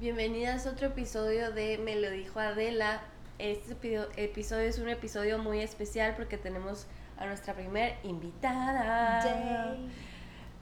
[0.00, 3.00] Bienvenidas a otro episodio de Me lo dijo Adela.
[3.38, 6.86] Este epi- episodio es un episodio muy especial porque tenemos
[7.18, 9.76] a nuestra primer invitada.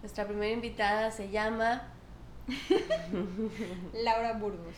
[0.03, 1.89] Nuestra primera invitada se llama
[4.05, 4.75] Laura Burgos.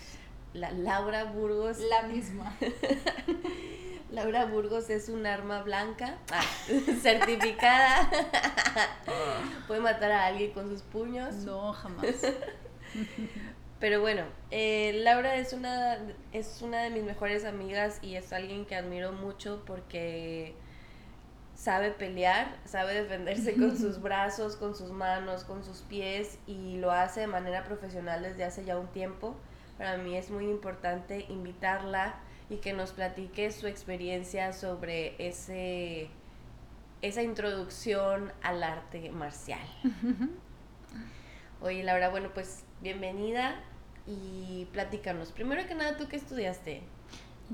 [0.55, 1.79] la Laura Burgos.
[1.79, 2.57] La misma.
[4.11, 6.41] Laura Burgos es un arma blanca, ah,
[7.03, 8.11] certificada.
[9.67, 11.35] Puede matar a alguien con sus puños.
[11.45, 12.07] No, jamás.
[13.81, 15.99] Pero bueno, eh, Laura es una,
[16.33, 20.55] es una de mis mejores amigas y es alguien que admiro mucho porque
[21.55, 26.91] sabe pelear, sabe defenderse con sus brazos, con sus manos, con sus pies y lo
[26.91, 29.37] hace de manera profesional desde hace ya un tiempo.
[29.77, 32.17] Para mí es muy importante invitarla
[32.51, 36.11] y que nos platique su experiencia sobre ese,
[37.01, 39.61] esa introducción al arte marcial.
[41.61, 43.61] Oye, Laura, bueno, pues bienvenida
[44.07, 45.33] y platícanos.
[45.33, 46.83] Primero que nada, ¿tú qué estudiaste?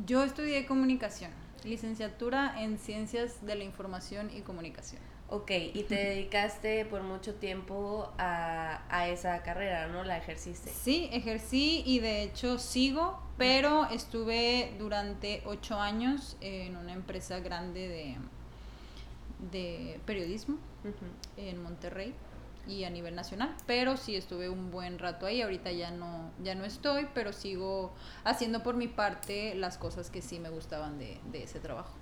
[0.05, 1.31] Yo estudié comunicación,
[1.65, 5.01] licenciatura en ciencias de la información y comunicación.
[5.31, 10.05] Ok, y te dedicaste por mucho tiempo a, a esa carrera, ¿no?
[10.05, 10.71] La ejerciste.
[10.71, 17.89] Sí, ejercí y de hecho sigo, pero estuve durante ocho años en una empresa grande
[17.89, 18.17] de,
[19.51, 20.59] de periodismo
[21.39, 22.15] en Monterrey
[22.67, 26.55] y a nivel nacional, pero sí estuve un buen rato ahí, ahorita ya no, ya
[26.55, 31.21] no estoy, pero sigo haciendo por mi parte las cosas que sí me gustaban de,
[31.31, 31.95] de ese trabajo.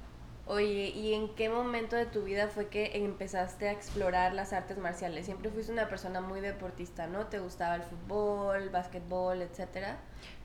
[0.45, 4.77] Oye, ¿y en qué momento de tu vida fue que empezaste a explorar las artes
[4.77, 5.25] marciales?
[5.25, 7.27] Siempre fuiste una persona muy deportista, ¿no?
[7.27, 10.01] ¿Te gustaba el fútbol, básquetbol, etcétera?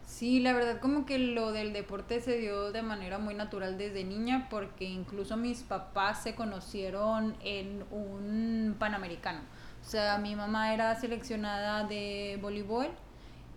[0.06, 4.06] Sí, la verdad como que lo del deporte se dio de manera muy natural desde
[4.06, 9.42] niña porque incluso mis papás se conocieron en un panamericano.
[9.88, 12.90] O sea, mi mamá era seleccionada de voleibol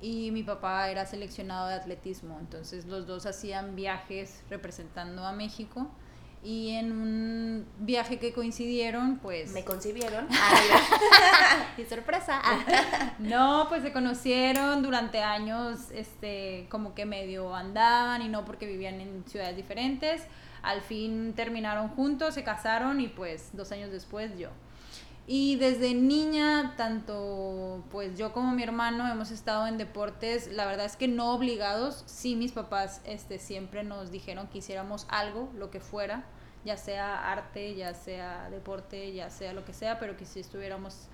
[0.00, 2.38] y mi papá era seleccionado de atletismo.
[2.38, 5.90] Entonces los dos hacían viajes representando a México
[6.44, 9.50] y en un viaje que coincidieron, pues...
[9.50, 10.28] ¿Me concibieron?
[11.76, 12.40] ¡Qué sorpresa!
[13.18, 19.00] no, pues se conocieron durante años, este, como que medio andaban y no porque vivían
[19.00, 20.22] en ciudades diferentes.
[20.62, 24.50] Al fin terminaron juntos, se casaron y pues dos años después yo.
[25.32, 30.86] Y desde niña, tanto pues yo como mi hermano hemos estado en deportes, la verdad
[30.86, 35.70] es que no obligados, sí mis papás este, siempre nos dijeron que hiciéramos algo, lo
[35.70, 36.24] que fuera,
[36.64, 41.06] ya sea arte, ya sea deporte, ya sea lo que sea, pero que sí estuviéramos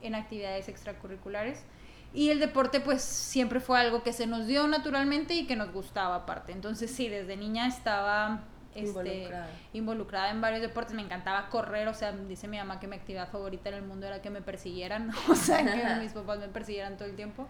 [0.00, 1.62] en actividades extracurriculares.
[2.12, 5.72] Y el deporte pues siempre fue algo que se nos dio naturalmente y que nos
[5.72, 6.50] gustaba aparte.
[6.50, 8.42] Entonces sí, desde niña estaba
[8.74, 9.48] este, Involucrada.
[9.72, 13.28] involucrada en varios deportes, me encantaba correr, o sea, dice mi mamá que mi actividad
[13.28, 16.96] favorita en el mundo era que me persiguieran, o sea, que mis papás me persiguieran
[16.96, 17.46] todo el tiempo.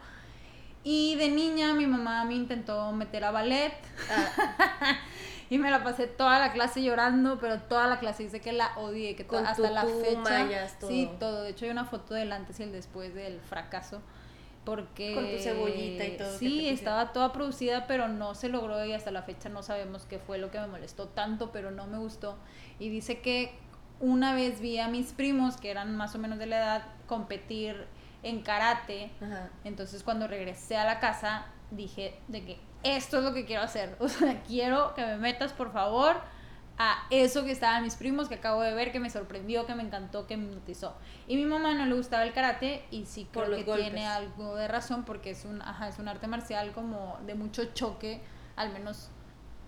[0.82, 3.75] Y de niña mi mamá me intentó meter a ballet
[4.10, 4.97] Ah,
[5.50, 8.70] y me la pasé toda la clase llorando, pero toda la clase dice que la
[8.78, 10.20] odié, que Con hasta la fecha.
[10.20, 11.19] mallas, Sí, todo.
[11.32, 11.42] todo.
[11.42, 14.00] De hecho hay una foto del antes y el después del fracaso.
[14.65, 18.93] Porque Con tu cebollita y todo Sí, estaba toda producida, pero no se logró y
[18.93, 21.98] hasta la fecha no sabemos qué fue lo que me molestó tanto, pero no me
[21.98, 22.37] gustó.
[22.78, 23.54] Y dice que
[24.00, 27.87] una vez vi a mis primos, que eran más o menos de la edad, competir
[28.22, 29.10] en karate.
[29.20, 29.50] ajá.
[29.65, 33.97] Entonces cuando regresé a la casa dije de que esto es lo que quiero hacer.
[34.00, 36.16] O sea, quiero que me metas por favor
[36.83, 39.83] a eso que estaban mis primos que acabo de ver, que me sorprendió, que me
[39.83, 40.97] encantó, que me hipnotizó.
[41.29, 43.91] Y mi mamá no le gustaba el karate y sí Por creo los que golpes.
[43.91, 47.67] tiene algo de razón porque es un, ajá, es un arte marcial como de mucho
[47.75, 48.23] choque,
[48.57, 49.11] al menos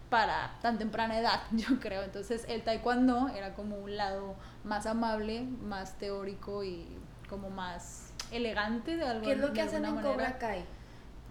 [0.09, 2.03] para tan temprana edad, yo creo.
[2.03, 4.35] Entonces el taekwondo era como un lado
[4.65, 6.87] más amable, más teórico y
[7.29, 10.15] como más elegante de algo ¿Qué es lo que hacen en manera.
[10.15, 10.65] Cobra Kai?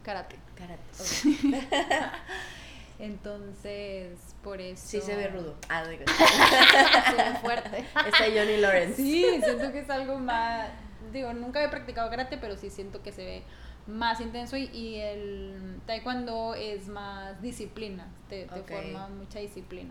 [0.04, 0.36] Karate.
[0.56, 0.84] Karate.
[1.00, 1.56] ok.
[3.02, 4.88] Entonces, por eso.
[4.88, 5.56] Sí se ve rudo.
[5.70, 6.04] Ah, digo.
[6.08, 7.80] se ve fuerte.
[7.80, 8.96] Está Johnny Lawrence.
[8.96, 10.70] Sí, siento que es algo más.
[11.12, 13.44] Digo, nunca he practicado karate, pero sí siento que se ve
[13.88, 19.90] más intenso y, y el taekwondo es más disciplina, te, te forma mucha disciplina.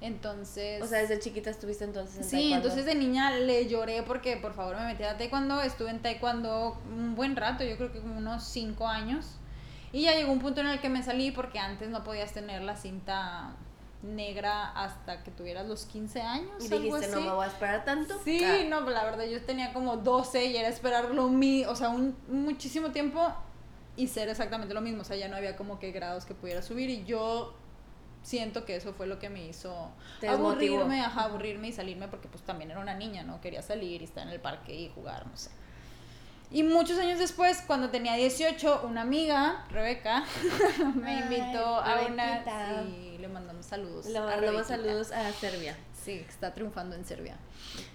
[0.00, 0.82] Entonces.
[0.82, 2.56] O sea, desde chiquita estuviste entonces en Sí, taekwondo?
[2.56, 6.80] entonces de niña le lloré porque por favor me metí a taekwondo, estuve en taekwondo
[6.90, 9.36] un buen rato, yo creo que como unos 5 años.
[9.94, 12.62] Y ya llegó un punto en el que me salí porque antes no podías tener
[12.62, 13.52] la cinta
[14.02, 16.50] negra hasta que tuvieras los 15 años.
[16.64, 18.20] Y dijiste, no me voy a esperar tanto.
[18.24, 18.64] Sí, Ah.
[18.68, 22.90] no, la verdad yo tenía como 12 y era esperarlo mi, o sea, un, muchísimo
[22.90, 23.32] tiempo
[23.96, 26.60] y ser exactamente lo mismo, o sea, ya no había como que grados que pudiera
[26.60, 27.54] subir y yo
[28.24, 29.90] siento que eso fue lo que me hizo
[30.20, 33.40] Te aburrirme, ajá, aburrirme y salirme porque pues también era una niña, ¿no?
[33.40, 35.50] Quería salir y estar en el parque y jugar, no sé.
[36.50, 40.24] Y muchos años después, cuando tenía 18, una amiga, Rebeca,
[40.94, 42.44] me Ay, invitó a una...
[42.84, 44.06] Sí, le mandamos saludos.
[44.06, 45.76] Le mandamos saludos a Serbia.
[46.04, 47.36] Sí, está triunfando en Serbia.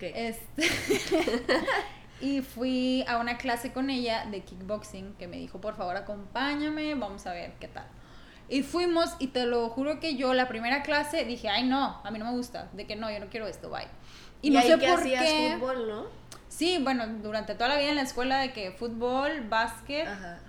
[0.02, 0.68] Este,
[2.22, 6.96] y fui a una clase con ella de kickboxing que me dijo, por favor, acompáñame,
[6.96, 7.86] vamos a ver qué tal.
[8.50, 12.10] Y fuimos y te lo juro que yo la primera clase dije, ay no, a
[12.10, 13.88] mí no me gusta, de que no, yo no quiero esto, bye.
[14.42, 15.56] Y, no sé que por hacías qué.
[15.60, 16.06] fútbol, ¿no?
[16.60, 20.40] Sí, bueno, durante toda la vida en la escuela de que fútbol, básquet Ajá.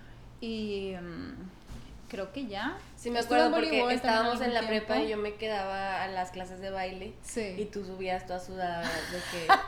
[0.41, 2.77] y mm, creo que ya.
[2.97, 6.61] Sí, me acuerdo porque estábamos en la prepa y yo me quedaba a las clases
[6.61, 7.55] de baile Sí.
[7.57, 9.19] y tú subías toda sudada de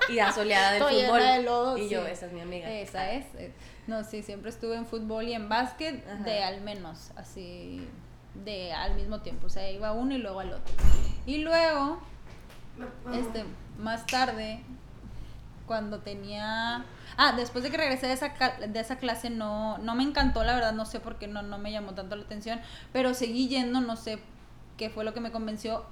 [0.08, 1.20] que, y asoleada del fútbol.
[1.20, 2.68] de lodo, y yo, esa es mi amiga.
[2.68, 3.24] Esa es.
[3.36, 3.52] eh,
[3.86, 6.24] No, sí, siempre estuve en fútbol y en básquet Ajá.
[6.24, 7.86] de al menos, así,
[8.44, 9.46] de al mismo tiempo.
[9.46, 10.74] O sea, iba uno y luego al otro.
[11.24, 12.00] Y luego,
[13.14, 13.44] este,
[13.78, 14.60] más tarde,
[15.72, 16.84] cuando tenía...
[17.16, 20.54] Ah, después de que regresé de esa, de esa clase no, no me encantó, la
[20.54, 22.60] verdad, no sé por qué no, no me llamó tanto la atención,
[22.92, 24.18] pero seguí yendo, no sé
[24.76, 25.86] qué fue lo que me convenció.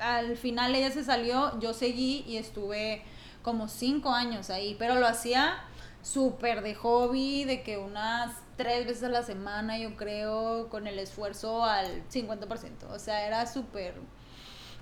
[0.00, 3.04] Al final ella se salió, yo seguí y estuve
[3.40, 5.64] como cinco años ahí, pero lo hacía
[6.02, 10.98] súper de hobby, de que unas tres veces a la semana, yo creo, con el
[10.98, 12.84] esfuerzo al 50%.
[12.90, 13.94] O sea, era súper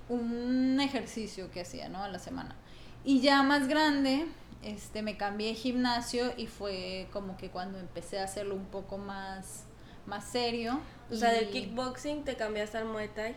[0.09, 2.03] un ejercicio que hacía, ¿no?
[2.03, 2.57] A la semana.
[3.05, 4.27] Y ya más grande,
[4.63, 8.99] este, me cambié de gimnasio y fue como que cuando empecé a hacerlo un poco
[8.99, 9.65] más,
[10.07, 10.81] más serio.
[11.11, 13.37] O sea, del kickboxing te cambiaste al Muay Thai.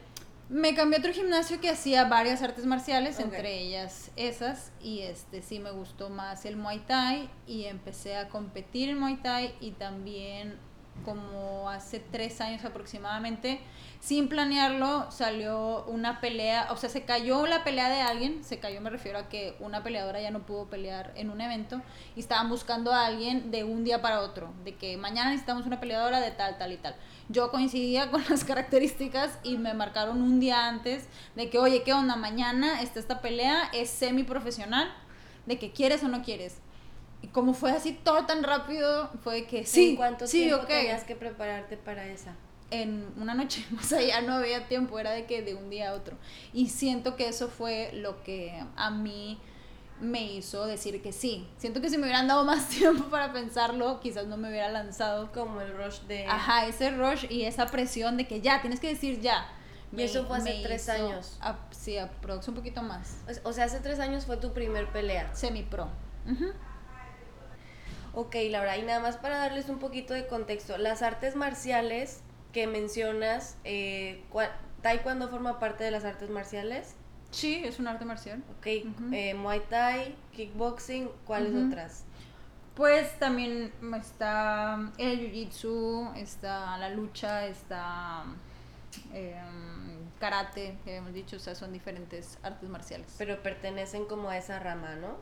[0.49, 5.41] Me cambié a otro gimnasio que hacía varias artes marciales, entre ellas esas, y este
[5.41, 9.71] sí me gustó más el Muay Thai y empecé a competir en Muay Thai y
[9.71, 10.59] también
[11.05, 13.59] como hace tres años aproximadamente,
[13.99, 18.81] sin planearlo, salió una pelea, o sea, se cayó la pelea de alguien, se cayó
[18.81, 21.81] me refiero a que una peleadora ya no pudo pelear en un evento
[22.15, 25.79] y estaban buscando a alguien de un día para otro, de que mañana necesitamos una
[25.79, 26.95] peleadora de tal, tal y tal.
[27.29, 31.93] Yo coincidía con las características y me marcaron un día antes de que, oye, ¿qué
[31.93, 32.15] onda?
[32.15, 34.93] Mañana está esta pelea, es semi profesional,
[35.45, 36.62] de que quieres o no quieres.
[37.23, 40.67] Y como fue así todo tan rápido, fue que sí, ¿En cuánto sí, tiempo ok.
[40.67, 42.35] tenías que prepararte para esa?
[42.69, 45.89] En una noche, o sea, ya no había tiempo, era de que de un día
[45.89, 46.17] a otro.
[46.53, 49.39] Y siento que eso fue lo que a mí
[50.01, 51.47] me hizo decir que sí.
[51.57, 55.31] Siento que si me hubieran dado más tiempo para pensarlo, quizás no me hubiera lanzado.
[55.31, 56.25] Como el rush de...
[56.27, 59.47] Ajá, ese rush y esa presión de que ya, tienes que decir ya.
[59.95, 61.37] Y eso fue hace me tres años.
[61.39, 63.17] a- sí, aprox un poquito más.
[63.43, 65.33] O- sea, hace tres años fue tu primer pelea.
[65.35, 65.87] Semi-pro.
[66.29, 66.47] Ujú.
[68.13, 72.21] Ok, Laura, y nada más para darles un poquito de contexto, las artes marciales
[72.51, 74.51] que mencionas, eh, ¿cuál-
[74.83, 76.95] ¿Taekwondo forma parte de las artes marciales?
[77.31, 78.43] Sí, es un arte marcial.
[78.59, 78.67] Ok,
[79.11, 82.03] eh, Muay Thai, Kickboxing, ¿cuáles otras?
[82.75, 88.25] Pues también está el jiu-jitsu, está la lucha, está
[89.13, 93.13] em, karate, que hemos dicho, o sea, son diferentes artes marciales.
[93.17, 95.17] Pero pertenecen como a esa rama, ¿no?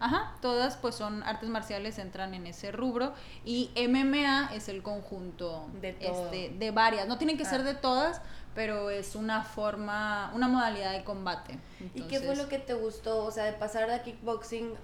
[0.00, 3.12] Ajá, todas pues son artes marciales, entran en ese rubro
[3.44, 6.24] y MMA es el conjunto De todo.
[6.24, 7.64] este, de varias, no tienen que ser Ah.
[7.64, 8.20] de todas,
[8.54, 11.58] pero es una forma, una modalidad de combate.
[11.94, 13.24] ¿Y qué fue lo que te gustó?
[13.24, 14.74] O sea, de pasar a Kickboxing,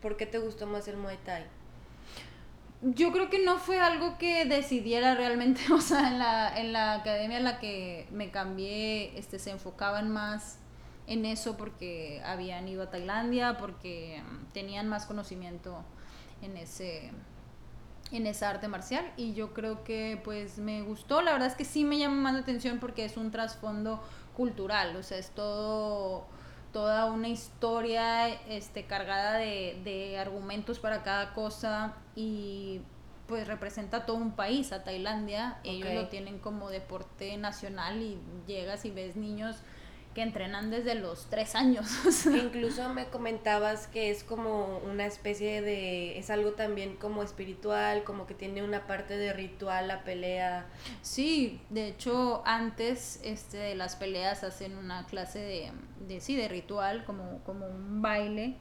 [0.00, 1.44] ¿por qué te gustó más el Muay Thai?
[2.82, 6.94] Yo creo que no fue algo que decidiera realmente, o sea, en la, en la
[6.94, 10.58] academia en la que me cambié, este, se enfocaban más
[11.06, 15.84] en eso porque habían ido a Tailandia, porque mm, tenían más conocimiento
[16.42, 17.10] en ese
[18.12, 19.12] en esa arte marcial.
[19.16, 22.34] Y yo creo que pues me gustó, la verdad es que sí me llama más
[22.34, 24.02] la atención porque es un trasfondo
[24.36, 26.26] cultural, o sea, es todo
[26.72, 32.82] toda una historia este cargada de, de argumentos para cada cosa y
[33.26, 38.84] pues representa todo un país a Tailandia, ellos lo tienen como deporte nacional y llegas
[38.84, 39.56] y ves niños
[40.16, 41.86] que entrenan desde los tres años.
[42.26, 48.26] incluso me comentabas que es como una especie de, es algo también como espiritual, como
[48.26, 50.68] que tiene una parte de ritual la pelea.
[51.02, 55.72] Sí, de hecho antes este, de las peleas hacen una clase de,
[56.08, 58.56] de sí, de ritual, como, como un baile.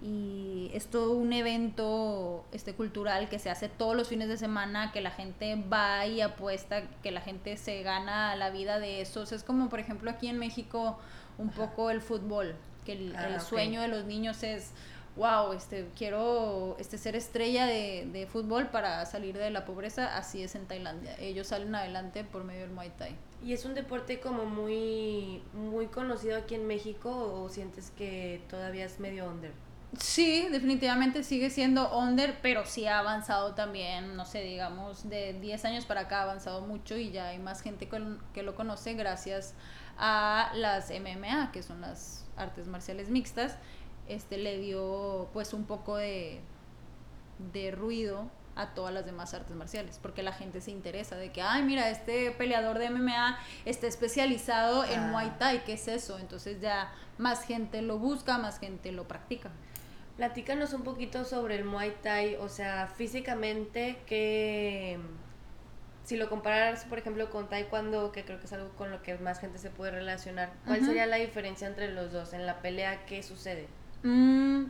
[0.00, 4.92] Y es todo un evento este, cultural que se hace todos los fines de semana,
[4.92, 9.22] que la gente va y apuesta, que la gente se gana la vida de eso.
[9.22, 10.98] O sea, es como, por ejemplo, aquí en México,
[11.36, 14.70] un poco el fútbol, que el, Ah, el sueño de los niños es,
[15.16, 20.16] wow, este, quiero este, ser estrella de, de fútbol para salir de la pobreza.
[20.16, 21.16] Así es en Tailandia.
[21.18, 23.16] Ellos salen adelante por medio del Muay Thai.
[23.44, 28.84] ¿Y es un deporte como muy, muy conocido aquí en México o sientes que todavía
[28.84, 29.52] es medio under?
[29.96, 35.64] Sí, definitivamente sigue siendo under, pero sí ha avanzado también, no sé, digamos, de 10
[35.64, 37.88] años para acá ha avanzado mucho y ya hay más gente
[38.34, 39.54] que lo conoce gracias
[39.96, 43.56] a las MMA, que son las artes marciales mixtas,
[44.08, 46.40] este le dio pues un poco de,
[47.52, 51.40] de ruido a todas las demás artes marciales, porque la gente se interesa de que,
[51.40, 55.08] ay, mira, este peleador de MMA está especializado en ah.
[55.12, 56.18] Muay Thai, ¿qué es eso?
[56.18, 59.50] Entonces ya más gente lo busca, más gente lo practica.
[60.16, 64.98] Platícanos un poquito sobre el Muay Thai, o sea, físicamente, que
[66.02, 69.16] si lo comparas, por ejemplo, con Taekwondo, que creo que es algo con lo que
[69.18, 72.32] más gente se puede relacionar, ¿cuál sería la diferencia entre los dos?
[72.32, 73.68] En la pelea, ¿qué sucede?
[74.02, 74.64] Mm,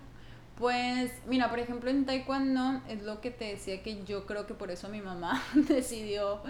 [0.59, 4.55] pues, mira, por ejemplo, en Taekwondo es lo que te decía que yo creo que
[4.55, 6.43] por eso mi mamá decidió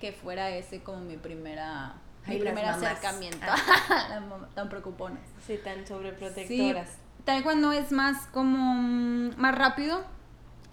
[0.00, 1.94] que fuera ese como mi primera
[2.26, 3.46] mi primer acercamiento.
[3.46, 4.20] Ah.
[4.54, 5.22] tan preocuponas.
[5.46, 6.88] Sí, tan sobreprotectoras.
[6.88, 10.04] Sí, taekwondo es más como mm, más rápido.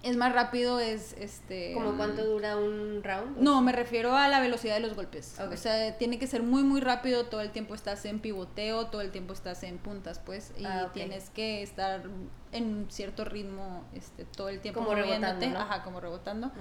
[0.03, 1.73] Es más rápido, es este.
[1.73, 3.37] ¿Como cuánto dura un round?
[3.37, 5.39] No, me refiero a la velocidad de los golpes.
[5.39, 7.25] O sea, tiene que ser muy, muy rápido.
[7.25, 10.53] Todo el tiempo estás en pivoteo, todo el tiempo estás en puntas, pues.
[10.57, 12.03] Y ah, tienes que estar
[12.51, 14.81] en cierto ritmo este, todo el tiempo.
[14.81, 15.59] Como rebotando.
[15.59, 16.51] Ajá, como rebotando.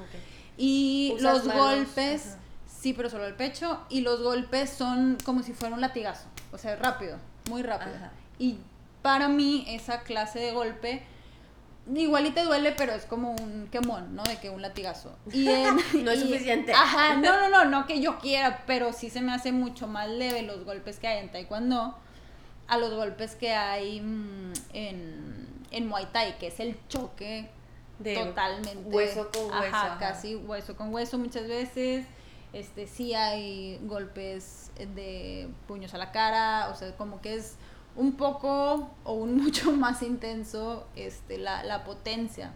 [0.57, 2.37] Y los golpes.
[2.67, 3.85] Sí, pero solo el pecho.
[3.91, 6.27] Y los golpes son como si fuera un latigazo.
[6.53, 7.19] O sea, rápido,
[7.51, 7.95] muy rápido.
[8.39, 8.59] Y
[9.03, 11.03] para mí esa clase de golpe
[11.95, 14.23] igual y te duele, pero es como un quemón, ¿no?
[14.25, 15.17] De que un latigazo.
[15.33, 15.45] Y
[16.03, 16.73] no es suficiente.
[16.73, 20.09] Ajá, no, no, no, no que yo quiera, pero sí se me hace mucho más
[20.09, 21.97] leve los golpes que hay en taekwondo
[22.69, 27.49] a los golpes que hay mm, en, en Muay Thai, que es el choque
[27.99, 29.77] de totalmente hueso con hueso.
[29.77, 32.07] Ajá, casi hueso con hueso muchas veces.
[32.53, 37.57] Este, sí hay golpes de puños a la cara, o sea, como que es
[37.97, 42.53] un poco o un mucho más intenso este, la, la potencia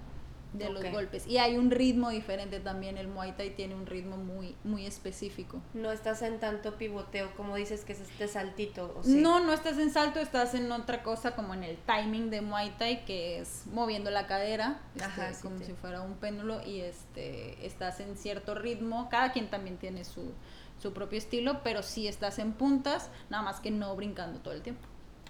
[0.53, 1.27] de los golpes.
[1.27, 5.61] Y hay un ritmo diferente también, el Muay Thai tiene un ritmo muy, muy específico.
[5.75, 8.95] No estás en tanto pivoteo como dices que es este saltito.
[8.97, 12.41] ¿o No, no estás en salto, estás en otra cosa como en el timing de
[12.41, 17.65] Muay Thai, que es moviendo la cadera, este, como si fuera un péndulo, y este,
[17.65, 19.09] estás en cierto ritmo.
[19.11, 20.33] Cada quien también tiene su,
[20.81, 24.63] su propio estilo, pero sí estás en puntas, nada más que no brincando todo el
[24.63, 24.87] tiempo.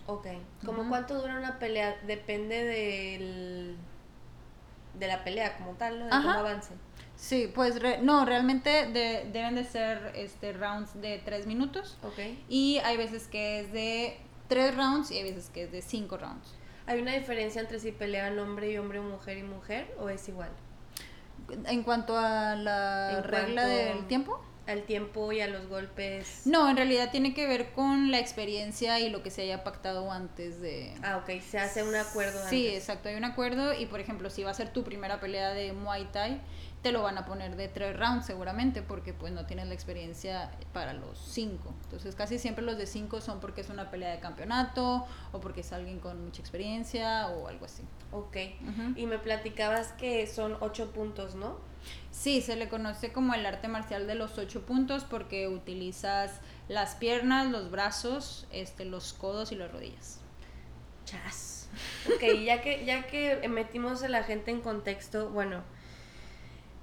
[0.07, 0.27] Ok.
[0.65, 1.97] ¿Cómo cuánto dura una pelea?
[2.07, 3.77] Depende del,
[4.99, 6.05] de la pelea como tal, ¿no?
[6.07, 6.75] De cómo avance.
[7.17, 11.99] Sí, pues no, realmente deben de ser este rounds de tres minutos.
[12.03, 12.19] Ok.
[12.49, 16.17] Y hay veces que es de tres rounds y hay veces que es de cinco
[16.17, 16.55] rounds.
[16.87, 20.51] ¿Hay una diferencia entre si pelean hombre y hombre, mujer y mujer o es igual?
[21.67, 24.41] En cuanto a la regla del tiempo
[24.71, 26.43] al tiempo y a los golpes?
[26.45, 30.11] No, en realidad tiene que ver con la experiencia y lo que se haya pactado
[30.11, 30.95] antes de...
[31.03, 32.39] Ah, ok, se hace un acuerdo.
[32.49, 35.51] Sí, exacto, hay un acuerdo y por ejemplo, si va a ser tu primera pelea
[35.51, 36.41] de Muay Thai,
[36.83, 40.51] te lo van a poner de tres rounds seguramente porque pues no tienes la experiencia
[40.73, 41.75] para los cinco.
[41.85, 45.61] Entonces casi siempre los de cinco son porque es una pelea de campeonato o porque
[45.61, 47.83] es alguien con mucha experiencia o algo así.
[48.13, 48.37] Ok,
[48.97, 51.59] y me platicabas que son ocho puntos, ¿no?
[52.11, 56.95] Sí, se le conoce como el arte marcial de los ocho puntos porque utilizas las
[56.95, 60.21] piernas, los brazos, este, los codos y las rodillas.
[61.05, 61.69] Chas.
[62.07, 65.63] Ok, ya que, ya que metimos a la gente en contexto, bueno,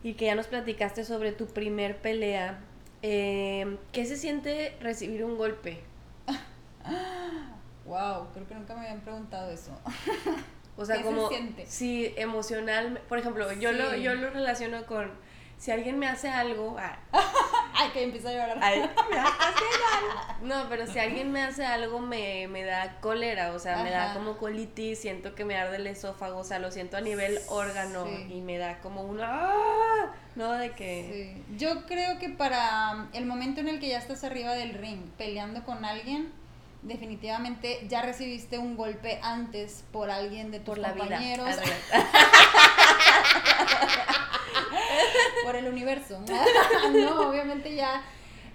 [0.04, 2.60] y que ya nos platicaste sobre tu primer pelea,
[3.02, 5.84] eh, ¿qué se siente recibir un golpe?
[7.86, 9.78] wow, creo que nunca me habían preguntado eso.
[10.78, 11.30] O sea, como
[11.66, 15.12] si emocional, por ejemplo, yo lo yo lo relaciono con
[15.58, 17.00] si alguien me hace algo, ah,
[17.74, 18.92] ay, que empieza a llorar.
[20.44, 24.14] no, pero si alguien me hace algo me, me da cólera, o sea, me da
[24.14, 28.08] como colitis, siento que me arde el esófago, o sea, lo siento a nivel órgano
[28.30, 30.14] y me da como una ¡ah!
[30.36, 31.58] no de que sí.
[31.58, 35.64] Yo creo que para el momento en el que ya estás arriba del ring peleando
[35.64, 36.32] con alguien
[36.82, 41.50] definitivamente ya recibiste un golpe antes por alguien de tus por compañeros.
[45.44, 46.20] por el universo.
[46.94, 48.04] no, obviamente ya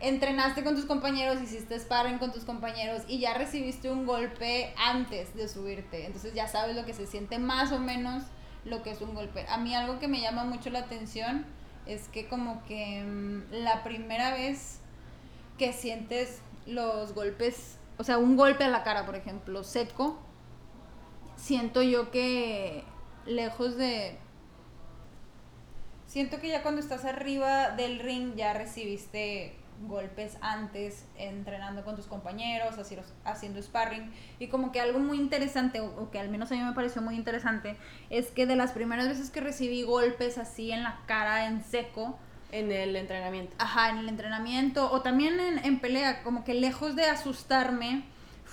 [0.01, 5.35] entrenaste con tus compañeros, hiciste sparring con tus compañeros y ya recibiste un golpe antes
[5.35, 6.07] de subirte.
[6.07, 8.25] Entonces ya sabes lo que se siente más o menos
[8.65, 9.45] lo que es un golpe.
[9.49, 11.45] A mí algo que me llama mucho la atención
[11.87, 14.79] es que como que mm, la primera vez
[15.59, 20.19] que sientes los golpes o sea, un golpe a la cara, por ejemplo, seco,
[21.37, 22.83] siento yo que
[23.27, 24.19] lejos de...
[26.07, 32.07] Siento que ya cuando estás arriba del ring ya recibiste golpes antes entrenando con tus
[32.07, 32.75] compañeros,
[33.25, 34.13] haciendo, sparring.
[34.41, 37.15] Y como que algo muy interesante, o, que al menos a mí me pareció muy
[37.15, 37.77] interesante,
[38.11, 42.19] es que de las primeras veces que recibí golpes así en la cara, en seco,
[42.53, 43.55] en el entrenamiento.
[43.59, 48.05] Ajá, en el entrenamiento, o también en, en pelea, como que lejos de asustarme,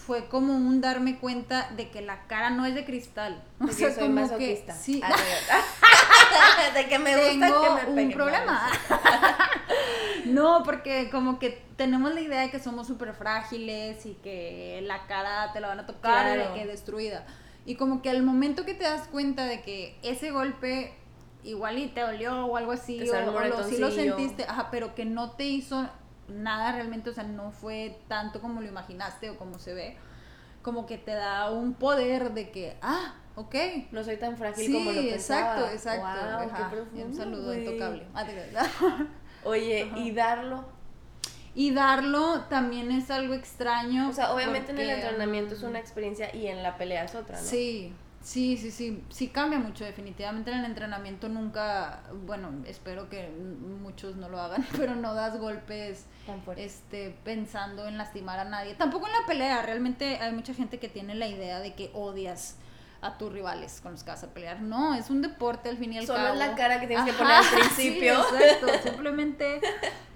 [0.10, 3.44] fue como un darme cuenta de que la cara no es de cristal.
[3.60, 5.02] O sea, soy como que sí.
[5.04, 5.14] Ah,
[6.74, 8.72] de que me gusta Tengo que me un problema.
[10.26, 15.06] no, porque como que tenemos la idea de que somos súper frágiles y que la
[15.06, 17.28] cara te la van a tocar y de que destruida.
[17.68, 20.96] Y como que al momento que te das cuenta de que ese golpe
[21.44, 24.96] igual y te dolió o algo así, o, o lo, sí lo sentiste, ajá, pero
[24.96, 25.90] que no te hizo
[26.28, 29.98] nada realmente, o sea, no fue tanto como lo imaginaste o como se ve,
[30.62, 33.56] como que te da un poder de que, ah, ok.
[33.92, 35.70] No soy tan frágil como lo pensaba.
[35.70, 37.06] exacto, exacto.
[37.06, 38.08] un saludo intocable.
[38.14, 38.26] Ah,
[39.46, 40.66] Oye, ¿y darlo?
[41.56, 44.10] Y darlo también es algo extraño.
[44.10, 47.38] O sea, obviamente en el entrenamiento es una experiencia y en la pelea es otra,
[47.38, 47.44] ¿no?
[47.44, 53.30] Sí, Sí, sí, sí, sí cambia mucho definitivamente en el entrenamiento nunca, bueno, espero que
[53.82, 56.06] muchos no lo hagan, pero no das golpes
[56.58, 58.76] este pensando en lastimar a nadie.
[58.76, 62.58] Tampoco en la pelea, realmente hay mucha gente que tiene la idea de que odias
[63.02, 64.62] a tus rivales con los que vas a pelear.
[64.62, 66.20] No, es un deporte al fin y al cabo.
[66.20, 68.20] Solo es la cara que tienes que poner al principio.
[68.20, 69.62] exacto, simplemente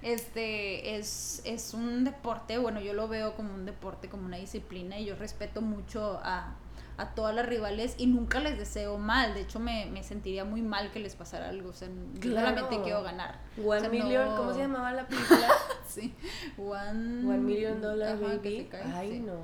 [0.02, 4.98] este es, es un deporte, bueno, yo lo veo como un deporte, como una disciplina
[4.98, 6.54] y yo respeto mucho a
[6.96, 9.34] a todas las rivales y nunca les deseo mal.
[9.34, 11.70] De hecho, me, me sentiría muy mal que les pasara algo.
[11.70, 11.88] O sea,
[12.20, 13.38] claramente quiero ganar.
[13.64, 15.48] One Million, ¿cómo se llamaba la película?
[15.86, 16.14] sí,
[16.58, 18.68] One, One Million Dollar Baby.
[18.94, 19.34] Ay, no.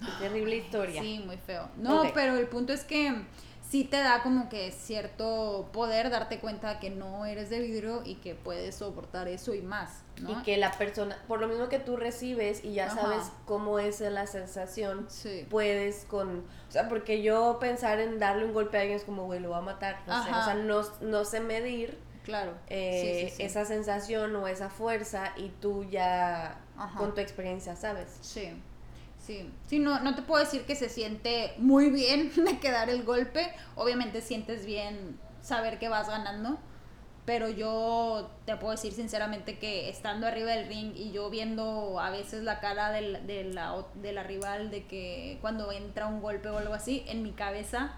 [0.00, 1.02] Qué terrible historia.
[1.02, 1.68] Sí, muy feo.
[1.76, 3.22] No, pero el punto es que
[3.70, 8.16] sí te da como que cierto poder darte cuenta que no eres de vidrio y
[8.16, 10.02] que puedes soportar eso y más.
[10.16, 14.00] Y que la persona, por lo mismo que tú recibes y ya sabes cómo es
[14.00, 15.06] la sensación,
[15.48, 19.24] puedes con, o sea, porque yo pensar en darle un golpe a alguien es como,
[19.24, 21.96] güey, lo va a matar, o sea, no, no sé medir.
[22.24, 22.52] Claro.
[22.68, 26.60] Eh, esa sensación o esa fuerza y tú ya
[26.98, 28.18] con tu experiencia sabes.
[28.20, 28.52] Sí.
[29.30, 33.04] Sí, sí no, no te puedo decir que se siente muy bien de quedar el
[33.04, 33.54] golpe.
[33.76, 36.58] Obviamente sientes bien saber que vas ganando.
[37.26, 42.10] Pero yo te puedo decir sinceramente que estando arriba del ring y yo viendo a
[42.10, 43.02] veces la cara de
[43.44, 47.30] la, de la rival de que cuando entra un golpe o algo así, en mi
[47.30, 47.92] cabeza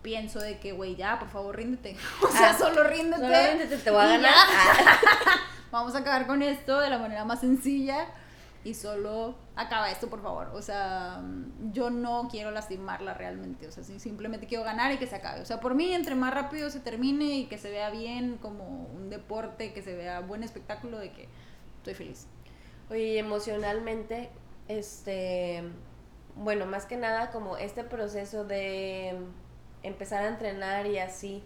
[0.00, 1.94] pienso de que, güey, ya, por favor, ríndete.
[2.22, 3.22] O sea, ah, solo ríndete.
[3.22, 4.34] Solo ríndete, te voy a ganar.
[5.70, 8.06] Vamos a acabar con esto de la manera más sencilla
[8.64, 10.50] y solo acaba esto, por favor.
[10.54, 11.22] O sea,
[11.72, 13.66] yo no quiero lastimarla realmente.
[13.66, 15.40] O sea, simplemente quiero ganar y que se acabe.
[15.40, 18.86] O sea, por mí, entre más rápido se termine y que se vea bien como
[18.94, 21.28] un deporte, que se vea buen espectáculo, de que
[21.78, 22.26] estoy feliz.
[22.88, 24.30] Oye, emocionalmente,
[24.68, 25.62] este,
[26.36, 29.16] bueno, más que nada como este proceso de
[29.82, 31.42] empezar a entrenar y así,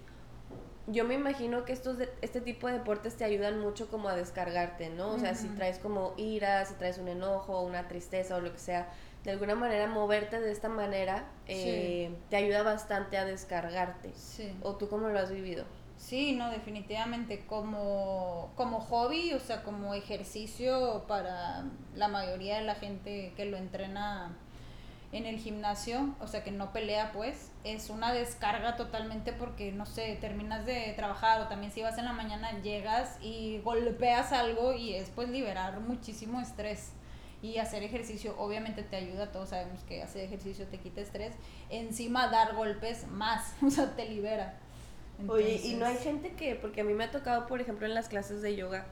[0.87, 4.91] yo me imagino que estos este tipo de deportes te ayudan mucho como a descargarte,
[4.91, 5.13] ¿no?
[5.13, 8.59] O sea, si traes como ira, si traes un enojo, una tristeza o lo que
[8.59, 8.89] sea,
[9.25, 14.13] de alguna manera moverte de esta manera eh, te ayuda bastante a descargarte.
[14.15, 14.55] Sí.
[14.63, 15.65] ¿O tú cómo lo has vivido?
[15.97, 22.75] Sí, no, definitivamente como, como hobby, o sea, como ejercicio para la mayoría de la
[22.75, 24.37] gente que lo entrena
[25.15, 29.87] en el gimnasio, o sea que no pelea pues, es una descarga totalmente porque, no
[29.87, 34.75] sé, terminas de trabajar o también si vas en la mañana llegas y golpeas algo
[34.75, 36.91] y es pues liberar muchísimo estrés
[37.43, 41.35] y hacer ejercicio obviamente te ayuda, todos sabemos que hacer ejercicio te quita estrés,
[41.71, 44.59] encima dar golpes más, o sea, te libera.
[45.29, 47.95] Oye, y no hay gente que, porque a mí me ha tocado, por ejemplo, en
[47.95, 48.87] las clases de yoga,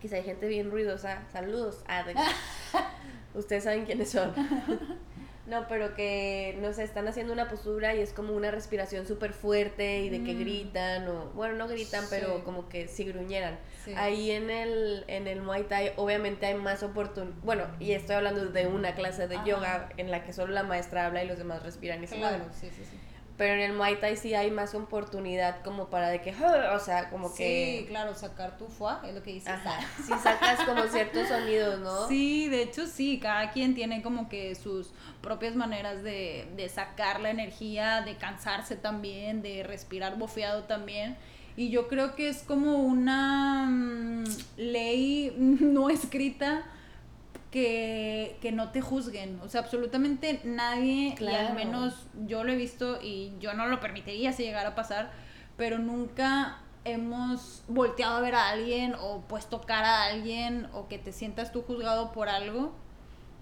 [0.00, 2.04] quizá hay gente bien ruidosa, saludos, ah,
[3.34, 4.32] ustedes saben quiénes son.
[5.52, 9.34] No, pero que, no sé, están haciendo una postura y es como una respiración súper
[9.34, 10.38] fuerte y de que mm.
[10.38, 13.58] gritan, o, bueno, no gritan, pero como que si gruñeran.
[13.96, 18.46] Ahí en el, en el Muay Thai obviamente hay más oportunidad, bueno, y estoy hablando
[18.46, 21.62] de una clase de yoga en la que solo la maestra habla y los demás
[21.62, 22.44] respiran y se mueven.
[22.58, 22.96] Sí, sí, sí.
[23.36, 27.08] Pero en el Muay Thai sí hay más oportunidad como para de que, o sea,
[27.08, 27.80] como que...
[27.80, 29.52] Sí, claro, sacar tu foie, es lo que dices.
[30.04, 32.08] Sí sacas como ciertos sonidos, ¿no?
[32.08, 34.92] Sí, de hecho sí, cada quien tiene como que sus
[35.22, 41.16] propias maneras de, de sacar la energía, de cansarse también, de respirar bofeado también.
[41.56, 44.24] Y yo creo que es como una mm,
[44.56, 46.64] ley no escrita
[47.52, 49.38] que, que, no te juzguen.
[49.42, 51.94] O sea, absolutamente nadie, y al menos
[52.26, 55.12] yo lo he visto y yo no lo permitiría si llegara a pasar,
[55.56, 60.98] pero nunca hemos volteado a ver a alguien o puesto cara a alguien o que
[60.98, 62.74] te sientas tú juzgado por algo.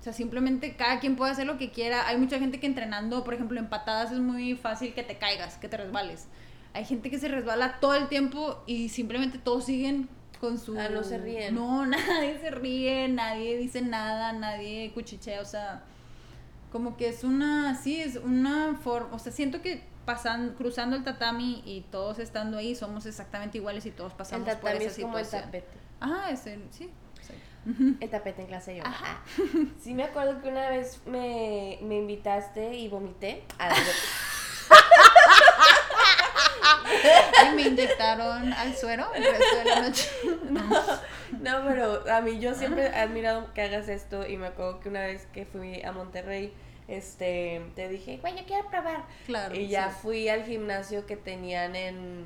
[0.00, 2.08] O sea, simplemente cada quien puede hacer lo que quiera.
[2.08, 5.56] Hay mucha gente que entrenando, por ejemplo, en patadas es muy fácil que te caigas,
[5.56, 6.26] que te resbales.
[6.72, 10.08] Hay gente que se resbala todo el tiempo y simplemente todos siguen
[10.40, 10.78] con su...
[10.78, 11.54] Ah, no se ríen.
[11.54, 15.82] No, nadie se ríe, nadie dice nada, nadie cuchichea, o sea,
[16.72, 21.04] como que es una, sí, es una forma, o sea, siento que pasan, cruzando el
[21.04, 24.98] tatami y todos estando ahí somos exactamente iguales y todos pasamos el por esa es
[24.98, 25.52] como el situación.
[25.52, 25.78] tapete.
[26.00, 26.90] Ajá, es el, sí.
[28.00, 28.86] El tapete en clase yo.
[28.86, 29.22] Ajá.
[29.80, 33.44] Sí me acuerdo que una vez me, me invitaste y vomité.
[33.58, 33.74] A la
[37.50, 40.08] Y me inyectaron al suero el resto de la noche.
[41.40, 44.88] No, pero a mí yo siempre he admirado que hagas esto y me acuerdo que
[44.88, 46.52] una vez que fui a Monterrey,
[46.88, 49.04] este, te dije, güey, yo quiero probar.
[49.26, 49.54] Claro.
[49.54, 49.98] Y ya sí.
[50.02, 52.24] fui al gimnasio que tenían en,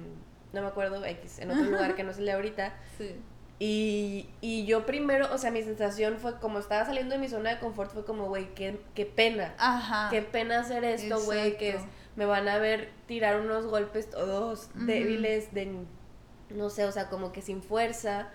[0.52, 2.72] no me acuerdo, X, en otro lugar que no es el de ahorita.
[2.96, 3.14] Sí.
[3.58, 7.50] Y, y yo primero, o sea, mi sensación fue como estaba saliendo de mi zona
[7.50, 9.54] de confort, fue como, güey, qué, qué pena.
[9.58, 10.08] Ajá.
[10.10, 11.82] Qué pena hacer esto, güey, que es-.
[12.16, 15.70] Me van a ver tirar unos golpes todos débiles, de,
[16.50, 18.28] no sé, o sea, como que sin fuerza.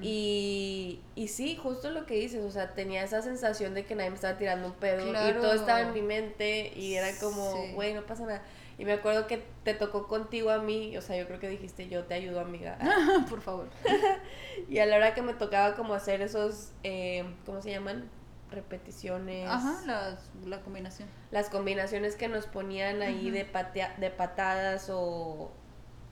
[0.00, 4.10] Y, y sí, justo lo que dices, o sea, tenía esa sensación de que nadie
[4.10, 7.72] me estaba tirando un pedo y todo estaba en mi mente y era como, Sí.
[7.74, 8.42] güey, no pasa nada.
[8.78, 11.88] Y me acuerdo que te tocó contigo a mí, o sea, yo creo que dijiste,
[11.88, 12.78] yo te ayudo, amiga.
[13.28, 13.68] Por favor.
[14.68, 18.08] Y a la hora que me tocaba como hacer esos, eh, ¿cómo se llaman?
[18.50, 19.48] Repeticiones.
[19.48, 21.08] Ajá, las- la combinación.
[21.30, 25.50] Las combinaciones que nos ponían ahí de, patea- de patadas o,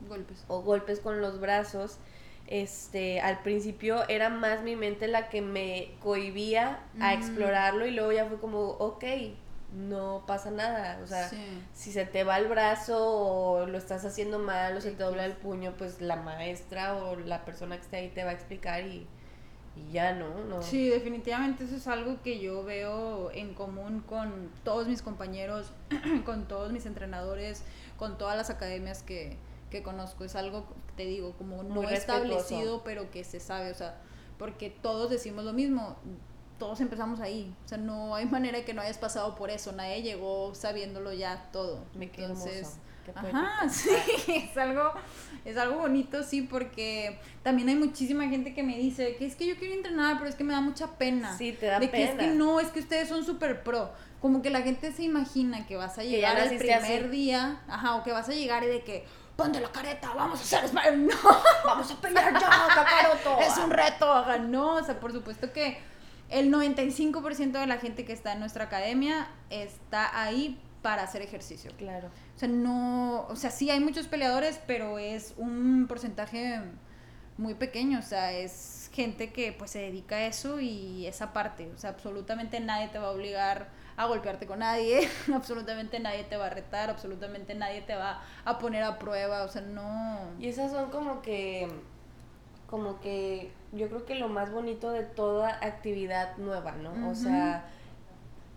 [0.08, 0.44] Golpes.
[0.48, 1.98] o golpes con los brazos.
[2.46, 8.10] Este, al principio era más mi mente la que me cohibía a explorarlo y luego
[8.12, 9.04] ya fue como, ok,
[9.74, 10.98] no pasa nada.
[11.04, 11.36] O sea, sí.
[11.74, 15.26] si se te va el brazo o lo estás haciendo mal o se te dobla
[15.26, 18.82] el puño, pues la maestra o la persona que esté ahí te va a explicar
[18.86, 19.06] y,
[19.78, 20.44] y ya, ¿no?
[20.44, 20.62] no.
[20.62, 25.72] Sí, definitivamente eso es algo que yo veo en común con todos mis compañeros,
[26.24, 27.62] con todos mis entrenadores,
[27.96, 29.36] con todas las academias que,
[29.70, 30.24] que conozco.
[30.24, 34.00] Es algo, te digo, como no Muy establecido, pero que se sabe, o sea,
[34.38, 35.96] porque todos decimos lo mismo.
[36.58, 40.02] Todos empezamos ahí, o sea, no hay manera que no hayas pasado por eso, nadie
[40.02, 41.84] llegó sabiéndolo ya todo.
[41.94, 42.78] Me qué Entonces,
[43.14, 43.90] Ajá, sí,
[44.50, 44.92] es algo,
[45.44, 49.46] es algo bonito, sí, porque también hay muchísima gente que me dice que es que
[49.46, 51.36] yo quiero entrenar, pero es que me da mucha pena.
[51.36, 52.22] Sí, te da de que es pena.
[52.22, 53.90] que no, es que ustedes son súper pro.
[54.20, 57.08] Como que la gente se imagina que vas a llegar naciste primer así.
[57.10, 59.04] día, ajá, o que vas a llegar y de que
[59.36, 61.06] ponte la careta, vamos a hacer Sparring".
[61.22, 63.38] No, vamos a pelear ya, Kakaroto.
[63.40, 65.78] es un reto, ajá, no, o sea, por supuesto que
[66.30, 71.72] el 95% de la gente que está en nuestra academia está ahí para hacer ejercicio.
[71.76, 72.08] Claro.
[72.34, 76.60] O sea, no, o sea, sí hay muchos peleadores, pero es un porcentaje
[77.38, 81.70] muy pequeño, o sea, es gente que pues se dedica a eso y esa parte,
[81.74, 86.36] o sea, absolutamente nadie te va a obligar a golpearte con nadie, absolutamente nadie te
[86.36, 90.18] va a retar, absolutamente nadie te va a poner a prueba, o sea, no.
[90.40, 91.68] Y esas son como que,
[92.68, 97.08] como que, yo creo que lo más bonito de toda actividad nueva, ¿no?
[97.08, 97.66] O sea,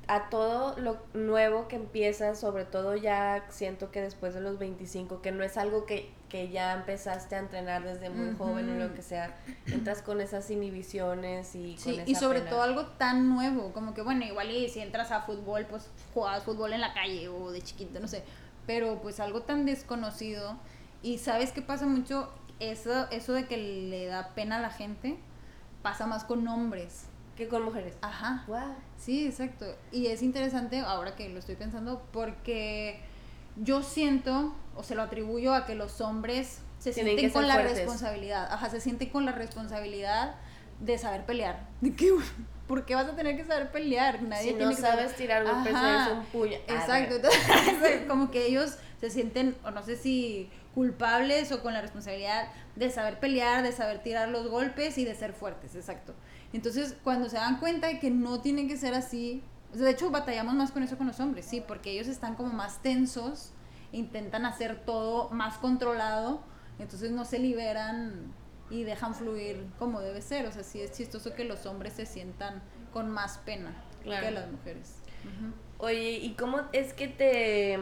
[0.07, 5.21] a todo lo nuevo que empieza, sobre todo ya siento que después de los 25,
[5.21, 8.93] que no es algo que, que ya empezaste a entrenar desde muy joven o lo
[8.93, 9.35] que sea,
[9.67, 12.49] entras con esas inhibiciones y con Sí, esa y sobre pena.
[12.51, 16.43] todo algo tan nuevo, como que bueno, igual y si entras a fútbol, pues jugabas
[16.43, 18.23] fútbol en la calle o de chiquito, no sé,
[18.67, 20.57] pero pues algo tan desconocido
[21.03, 25.17] y sabes qué pasa mucho, eso, eso de que le da pena a la gente,
[25.83, 27.05] pasa más con hombres.
[27.35, 27.95] Que con mujeres.
[28.01, 28.43] Ajá.
[28.47, 28.75] Wow.
[28.97, 29.65] Sí, exacto.
[29.91, 32.99] Y es interesante ahora que lo estoy pensando porque
[33.55, 37.55] yo siento o se lo atribuyo a que los hombres se Tienen sienten con la
[37.55, 37.77] fuertes.
[37.77, 38.47] responsabilidad.
[38.51, 40.35] Ajá, se sienten con la responsabilidad
[40.79, 41.67] de saber pelear.
[41.81, 42.11] ¿De qué?
[42.67, 44.21] ¿Por qué vas a tener que saber pelear?
[44.23, 46.57] Nadie Si tiene no que saber- sabes tirar golpes, Ajá, eres un puño.
[46.69, 51.73] Ah, Exacto, entonces como que ellos se sienten, o no sé si culpables o con
[51.73, 56.13] la responsabilidad de saber pelear, de saber tirar los golpes y de ser fuertes, exacto.
[56.53, 59.41] Entonces, cuando se dan cuenta de que no tiene que ser así,
[59.73, 62.35] o sea, de hecho batallamos más con eso con los hombres, sí, porque ellos están
[62.35, 63.53] como más tensos,
[63.93, 66.41] intentan hacer todo más controlado,
[66.79, 68.33] entonces no se liberan
[68.69, 72.05] y dejan fluir como debe ser, o sea, sí es chistoso que los hombres se
[72.05, 72.61] sientan
[72.93, 74.25] con más pena Claro.
[74.25, 74.95] que las mujeres.
[75.77, 77.79] Oye, ¿y cómo es que te,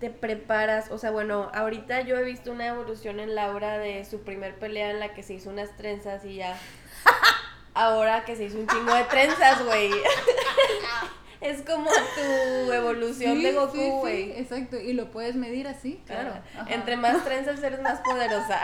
[0.00, 0.90] te preparas?
[0.90, 4.90] O sea, bueno, ahorita yo he visto una evolución en Laura de su primer pelea
[4.90, 6.56] en la que se hizo unas trenzas y ya.
[7.80, 9.90] Ahora que se hizo un chingo de trenzas, güey.
[11.40, 14.38] es como tu evolución de Goku, güey.
[14.38, 16.34] exacto, y lo puedes medir así, claro.
[16.68, 18.60] Entre más trenzas eres más poderosa.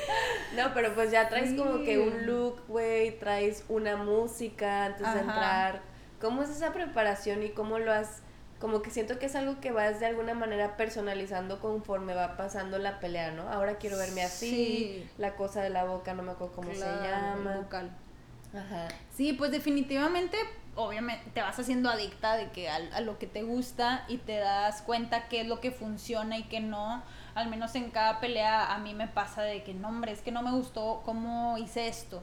[0.56, 5.20] no, pero pues ya traes como que un look, güey, traes una música antes de
[5.20, 5.82] entrar.
[6.18, 8.22] ¿Cómo es esa preparación y cómo lo has
[8.58, 12.78] como que siento que es algo que vas de alguna manera personalizando conforme va pasando
[12.78, 13.50] la pelea, ¿no?
[13.50, 17.58] Ahora quiero verme así, la cosa de la boca, no me acuerdo cómo se llama.
[17.58, 17.90] Vocal.
[18.54, 18.88] Ajá.
[19.14, 20.36] Sí, pues definitivamente,
[20.74, 24.82] obviamente, te vas haciendo adicta de que a, lo que te gusta y te das
[24.82, 27.02] cuenta qué es lo que funciona y qué no.
[27.34, 30.32] Al menos en cada pelea a mí me pasa de que, no, hombre, es que
[30.32, 32.22] no me gustó cómo hice esto.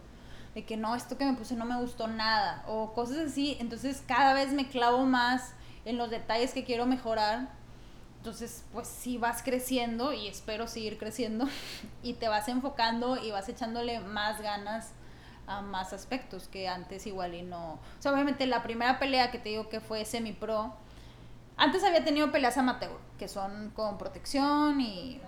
[0.55, 2.63] De que no, esto que me puse no me gustó nada.
[2.67, 3.57] O cosas así.
[3.59, 5.53] Entonces cada vez me clavo más
[5.86, 7.49] en los detalles que quiero mejorar.
[8.17, 11.47] Entonces, pues sí vas creciendo y espero seguir creciendo
[12.03, 14.93] y te vas enfocando y vas echándole más ganas
[15.47, 17.73] a más aspectos que antes igual y no.
[17.73, 20.73] O sea, obviamente la primera pelea que te digo que fue semi pro,
[21.58, 25.21] antes había tenido peleas amateur, que son con protección y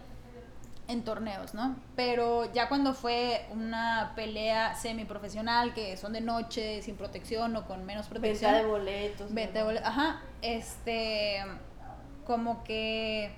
[0.87, 1.75] en torneos, ¿no?
[1.95, 7.85] Pero ya cuando fue una pelea semiprofesional, que son de noche, sin protección o con
[7.85, 8.51] menos protección.
[8.51, 9.33] Venta de boletos.
[9.33, 10.21] Venta de boletos, ajá.
[10.41, 11.43] Este,
[12.25, 13.33] como que...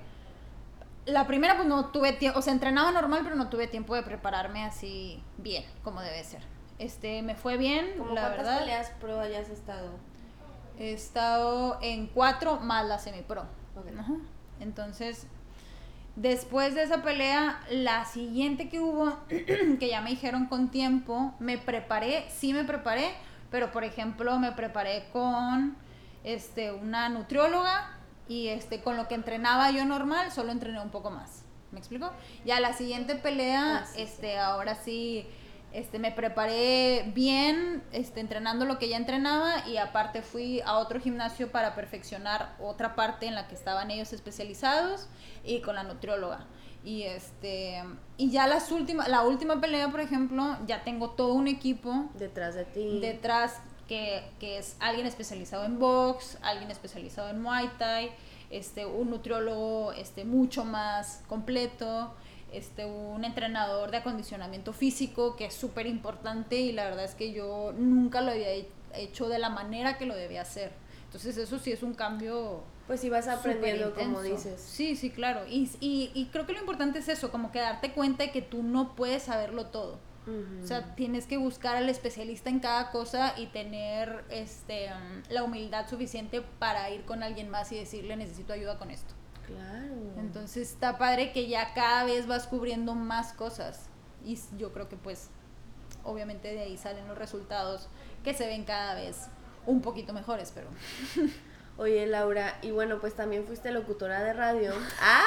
[1.06, 4.04] La primera pues no tuve tiempo, o sea, entrenaba normal, pero no tuve tiempo de
[4.04, 6.42] prepararme así bien, como debe ser.
[6.80, 8.60] Este, me fue bien, la ¿cuántas verdad.
[8.60, 9.90] peleas pro hayas estado?
[10.78, 13.46] He estado en cuatro más la semi-pro.
[13.98, 14.14] Ajá.
[14.60, 15.28] Entonces,
[16.18, 21.60] Después de esa pelea, la siguiente que hubo, que ya me dijeron con tiempo, me
[21.60, 23.12] preparé, sí me preparé,
[23.52, 25.78] pero por ejemplo me preparé con
[26.24, 27.92] este, una nutrióloga
[28.28, 31.44] y este, con lo que entrenaba yo normal, solo entrené un poco más.
[31.72, 32.12] ¿Me explico?
[32.46, 35.28] Ya la siguiente pelea, ah, este, ahora sí
[35.74, 41.00] este, me preparé bien, este, entrenando lo que ya entrenaba y aparte fui a otro
[41.00, 45.08] gimnasio para perfeccionar otra parte en la que estaban ellos especializados
[45.44, 46.46] y con la nutrióloga.
[46.84, 47.84] Y este
[48.16, 52.56] y ya las últimas la última pelea, por ejemplo, ya tengo todo un equipo detrás
[52.56, 53.00] de ti.
[53.02, 58.12] Detrás que, que es alguien especializado en box, alguien especializado en Muay Thai,
[58.50, 62.14] este un nutriólogo este mucho más completo
[62.58, 67.32] este, un entrenador de acondicionamiento físico que es súper importante y la verdad es que
[67.32, 68.50] yo nunca lo había
[68.94, 70.72] hecho de la manera que lo debía hacer.
[71.06, 72.64] Entonces eso sí es un cambio.
[72.86, 74.62] Pues si vas aprendiendo como dices.
[74.62, 75.46] Sí, sí, claro.
[75.48, 78.42] Y, y, y, creo que lo importante es eso, como que darte cuenta de que
[78.42, 80.00] tú no puedes saberlo todo.
[80.62, 84.90] O sea, tienes que buscar al especialista en cada cosa y tener este,
[85.30, 89.14] la humildad suficiente para ir con alguien más y decirle necesito ayuda con esto.
[89.48, 89.96] Claro.
[90.18, 93.88] Entonces está padre que ya cada vez vas cubriendo más cosas.
[94.24, 95.30] Y yo creo que pues
[96.04, 97.88] obviamente de ahí salen los resultados
[98.24, 99.28] que se ven cada vez
[99.66, 100.68] un poquito mejores, pero...
[101.78, 104.74] Oye, Laura, y bueno, pues también fuiste locutora de radio.
[105.00, 105.24] ¡Ah!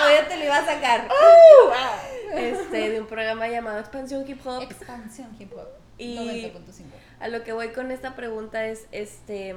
[0.06, 1.08] Oye, te lo iba a sacar.
[1.08, 2.36] ¡Uh!
[2.36, 4.62] Este, de un programa llamado Expansión Hip Hop.
[4.62, 5.68] Expansión Hip Hop.
[5.98, 6.52] Y
[7.20, 9.56] a lo que voy con esta pregunta es, este,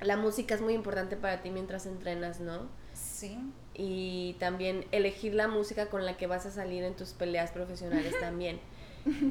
[0.00, 2.68] la música es muy importante para ti mientras entrenas, ¿no?
[2.92, 3.38] Sí.
[3.74, 8.14] Y también elegir la música con la que vas a salir en tus peleas profesionales
[8.20, 8.60] también.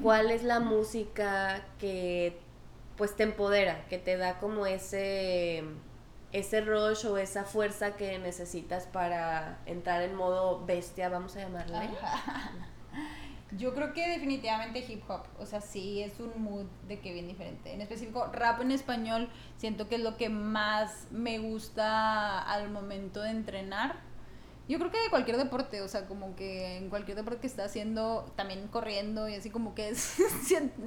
[0.01, 2.37] ¿Cuál es la música que
[2.97, 5.63] pues te empodera, que te da como ese
[6.31, 11.89] ese rush o esa fuerza que necesitas para entrar en modo bestia, vamos a llamarle?
[13.57, 17.27] Yo creo que definitivamente hip hop, o sea, sí es un mood de que bien
[17.27, 17.73] diferente.
[17.73, 23.21] En específico, rap en español, siento que es lo que más me gusta al momento
[23.21, 23.95] de entrenar.
[24.67, 27.65] Yo creo que de cualquier deporte, o sea, como que en cualquier deporte que estés
[27.65, 30.17] haciendo, también corriendo y así como que es,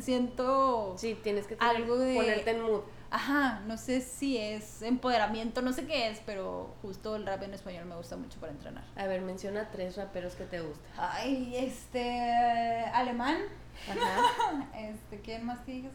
[0.01, 0.95] siento...
[0.97, 5.73] Sí, tienes que algo de, ponerte en mood ajá, no sé si es empoderamiento, no
[5.73, 8.85] sé qué es, pero justo el rap en español me gusta mucho para entrenar.
[8.97, 10.91] A ver, menciona tres raperos que te gustan.
[10.99, 13.39] Ay, este, alemán.
[13.91, 14.69] Ajá.
[14.79, 15.91] este, ¿quién más te dije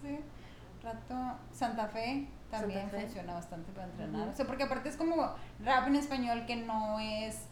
[0.84, 1.16] rato?
[1.52, 4.28] Santa Fe también funciona bastante para entrenar.
[4.30, 5.16] O sea, porque aparte es como
[5.64, 7.46] rap en español que no es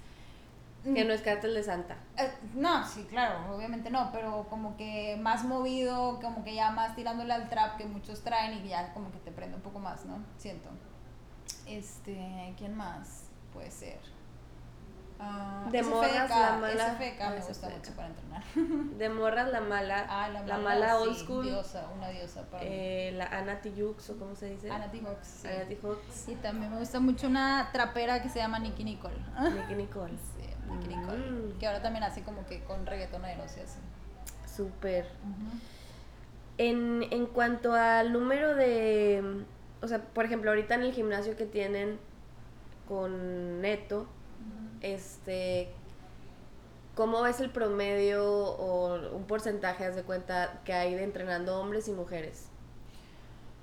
[0.83, 1.97] que no es cártel de Santa.
[2.17, 6.95] Eh, no, sí, claro, obviamente no, pero como que más movido, como que ya más
[6.95, 10.05] tirándole al trap que muchos traen y ya como que te prende un poco más,
[10.05, 10.23] ¿no?
[10.37, 10.69] Siento.
[11.65, 13.99] Este, ¿quién más puede ser?
[15.19, 16.95] Uh, de morras la mala.
[16.95, 18.43] SFK me gusta mucho para entrenar.
[18.97, 20.05] De morras la mala.
[20.07, 21.43] Ah, la, la mala, old school.
[21.43, 24.71] Diosa, una diosa para eh, La Ana Tijux o cómo se dice.
[24.71, 25.17] Ana Tijoux.
[25.21, 25.47] Sí.
[25.49, 25.97] Ana Tijoux.
[26.29, 29.17] Y también me gusta mucho una trapera que se llama Nicky Nicole.
[29.55, 30.13] Nicky Nicole.
[30.37, 30.45] Sí.
[30.69, 31.59] Mm.
[31.59, 33.79] que ahora también hace como que con reggaetoneros y así.
[34.55, 35.05] Súper.
[36.57, 39.43] en, en cuanto al número de,
[39.81, 41.97] o sea, por ejemplo, ahorita en el gimnasio que tienen
[42.87, 44.07] con Neto,
[44.81, 45.69] este,
[46.95, 51.87] ¿cómo ves el promedio o un porcentaje, haz de cuenta, que hay de entrenando hombres
[51.87, 52.47] y mujeres?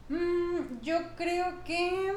[0.09, 2.13] Mm, yo creo que,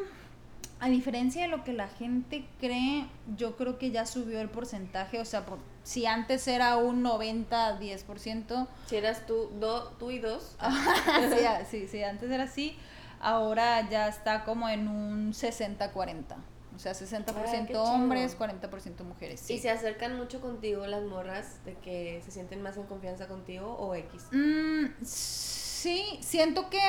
[0.79, 5.19] a diferencia de lo que la gente cree, yo creo que ya subió el porcentaje,
[5.19, 8.67] o sea, por, si antes era un 90-10%.
[8.85, 10.55] Si eras tú, do, tú y dos.
[11.29, 12.77] sí, sí, sí, antes era así,
[13.19, 16.35] ahora ya está como en un 60-40.
[16.75, 19.49] O sea, 60% hombres, 40% mujeres.
[19.49, 23.75] ¿Y se acercan mucho contigo las morras de que se sienten más en confianza contigo
[23.77, 24.27] o X?
[24.31, 26.79] Mm, sí, siento que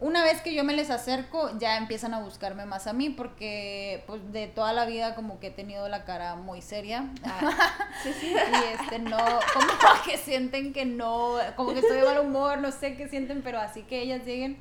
[0.00, 4.04] una vez que yo me les acerco, ya empiezan a buscarme más a mí, porque
[4.06, 7.08] pues de toda la vida como que he tenido la cara muy seria.
[7.24, 7.50] Ah,
[8.02, 8.32] sí, sí.
[8.32, 9.68] y este no, como
[10.04, 13.58] que sienten que no, como que estoy de mal humor, no sé qué sienten, pero
[13.58, 14.58] así que ellas lleguen,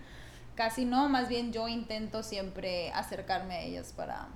[0.56, 4.30] casi no, más bien yo intento siempre acercarme a ellas para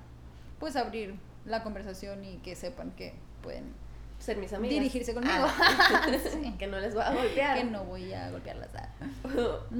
[0.59, 3.73] pues abrir la conversación y que sepan que pueden
[4.19, 4.75] ser mis amigas.
[4.75, 5.33] Dirigirse conmigo.
[5.33, 6.05] Ah,
[6.59, 7.57] que no les voy a golpear.
[7.57, 8.69] Que no voy a golpearlas.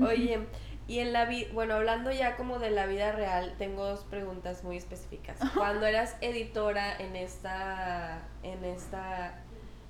[0.02, 0.48] Oye,
[0.92, 4.66] y en la vida, bueno, hablando ya como de la vida real, tengo dos preguntas
[4.66, 5.38] muy específicas.
[5.56, 9.42] Cuando eras editora en esta, en esta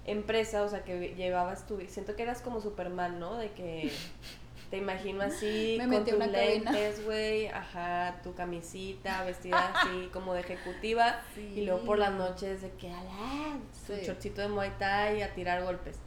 [0.05, 3.35] empresa, o sea, que llevabas tu, siento que eras como Superman, ¿no?
[3.37, 3.91] De que
[4.69, 11.23] te imagino así, con tus lentes, güey, ajá, tu camisita, vestida así como de ejecutiva,
[11.35, 15.63] y luego por las noches de que, alá, su chorcito de Muay Thai a tirar
[15.63, 15.97] golpes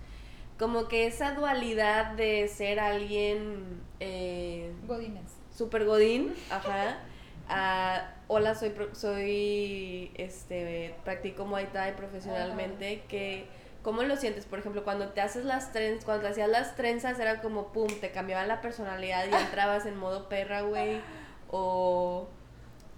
[0.65, 3.83] como que esa dualidad de ser alguien...
[4.01, 5.31] Eh, Godines.
[5.55, 7.91] Super godín, ajá.
[8.29, 13.47] hola, soy, soy, este, practico Muay Thai profesionalmente, que...
[13.83, 14.47] ¿Cómo lo sientes?
[14.47, 17.89] Por ejemplo, cuando te haces las trenzas, cuando te hacías las trenzas era como, pum,
[18.01, 21.03] te cambiaban la personalidad y entrabas en modo perra, güey,
[21.51, 22.27] o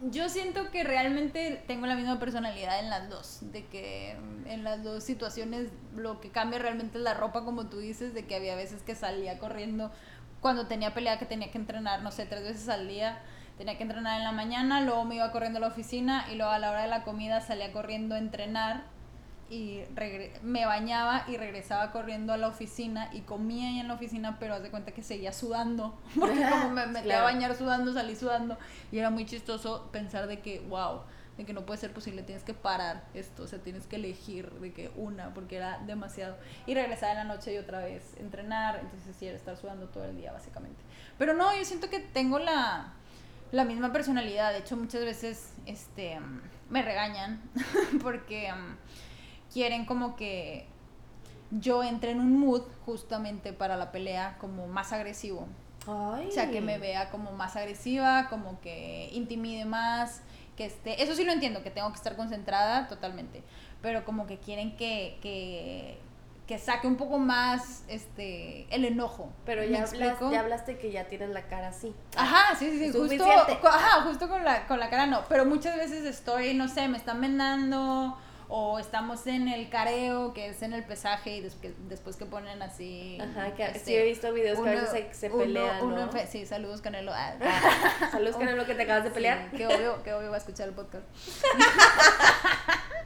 [0.03, 4.83] yo siento que realmente tengo la misma personalidad en las dos, de que en las
[4.83, 8.57] dos situaciones lo que cambia realmente es la ropa, como tú dices, de que había
[8.57, 9.91] veces que salía corriendo
[10.41, 13.19] cuando tenía pelea que tenía que entrenar, no sé, tres veces al día,
[13.57, 16.53] tenía que entrenar en la mañana, luego me iba corriendo a la oficina y luego
[16.53, 18.85] a la hora de la comida salía corriendo a entrenar
[19.49, 19.83] y
[20.43, 24.55] me bañaba y regresaba corriendo a la oficina y comía ahí en la oficina, pero
[24.55, 28.59] haz de cuenta que seguía sudando, porque como me metí a bañar sudando, salí sudando
[28.91, 31.03] y era muy chistoso pensar de que, wow,
[31.37, 34.51] de que no puede ser posible, tienes que parar esto, o sea, tienes que elegir
[34.53, 36.37] de que una, porque era demasiado.
[36.67, 40.05] Y regresaba en la noche y otra vez entrenar, entonces sí, era estar sudando todo
[40.07, 40.83] el día básicamente.
[41.19, 42.95] Pero no, yo siento que tengo la,
[43.53, 46.19] la misma personalidad, de hecho muchas veces este,
[46.71, 47.43] me regañan
[48.03, 48.51] porque
[49.57, 50.67] quieren como que
[51.51, 55.49] yo entre en un mood justamente para la pelea como más agresivo.
[55.87, 60.21] O sea, que me vea como más agresiva, como que intimide más,
[60.59, 61.03] que esté...
[61.03, 63.43] Eso sí lo entiendo, que tengo que estar concentrada totalmente,
[63.81, 66.01] pero como que quieren que, que,
[66.47, 69.31] que saque un poco más este el enojo.
[69.47, 71.95] Pero ya, ya hablaste que ya tienes la cara así.
[72.15, 72.99] Ajá, sí, sí, sí.
[72.99, 73.25] Justo,
[73.69, 75.23] ajá, justo con la, con la cara no.
[75.31, 80.49] Pero muchas veces estoy, no sé, me están vendando o estamos en el careo, que
[80.49, 83.19] es en el pesaje, y después, después que ponen así.
[83.21, 85.83] Ajá, que este, sí he visto videos que a veces se, pelean.
[85.85, 87.13] Uno, sí, saludos Canelo.
[87.15, 87.35] Ah,
[88.13, 89.51] saludos Canelo que te acabas de pelear.
[89.51, 91.05] que obvio, que obvio va a escuchar el podcast.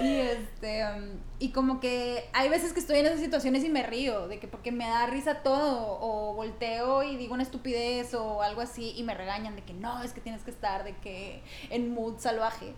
[0.00, 3.82] y este um, y como que hay veces que estoy en esas situaciones y me
[3.82, 8.42] río de que porque me da risa todo o volteo y digo una estupidez o
[8.42, 11.42] algo así y me regañan de que no es que tienes que estar de que
[11.70, 12.74] en mood salvaje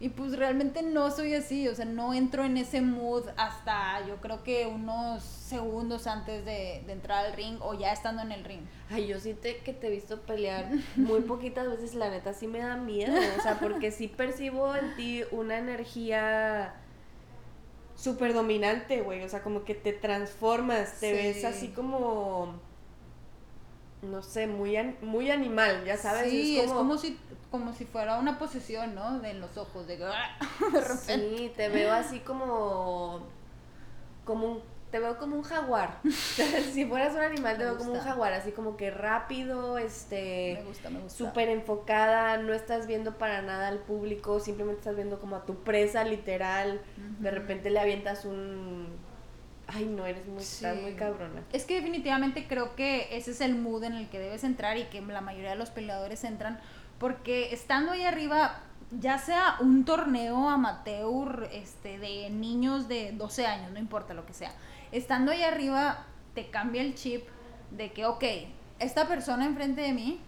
[0.00, 4.16] y pues realmente no soy así, o sea, no entro en ese mood hasta yo
[4.16, 8.60] creo que unos segundos antes de, entrar al ring o ya estando en el ring.
[8.90, 12.46] Ay, yo sí te, que te he visto pelear muy poquitas veces, la neta sí
[12.46, 16.74] me da miedo, o sea, porque sí percibo en ti una energía
[17.96, 22.54] súper dominante, güey, o sea, como que te transformas, te ves así como
[24.02, 26.30] no sé, muy, muy animal, ya sabes.
[26.30, 27.18] Sí, es como, si
[27.50, 29.20] como si fuera una posesión, ¿no?
[29.20, 29.96] De los ojos, de,
[30.72, 31.36] de repente.
[31.36, 33.20] Sí, te veo así como,
[34.24, 36.00] como un, te veo como un jaguar.
[36.72, 40.64] si fueras un animal, te veo como un jaguar, así como que rápido, este, me
[40.64, 41.18] gusta, me gusta.
[41.18, 45.56] súper enfocada, no estás viendo para nada al público, simplemente estás viendo como a tu
[45.62, 46.80] presa, literal.
[47.20, 49.08] De repente le avientas un
[49.70, 50.42] Ay, no, eres muy,
[50.82, 51.42] muy cabrona.
[51.52, 54.84] Es que definitivamente creo que ese es el mood en el que debes entrar y
[54.84, 56.58] que la mayoría de los peleadores entran,
[56.98, 63.70] porque estando ahí arriba, ya sea un torneo amateur este, de niños de 12 años,
[63.72, 64.52] no importa lo que sea,
[64.92, 67.26] estando ahí arriba te cambia el chip
[67.70, 68.24] de que, ok,
[68.78, 70.20] esta persona enfrente de mí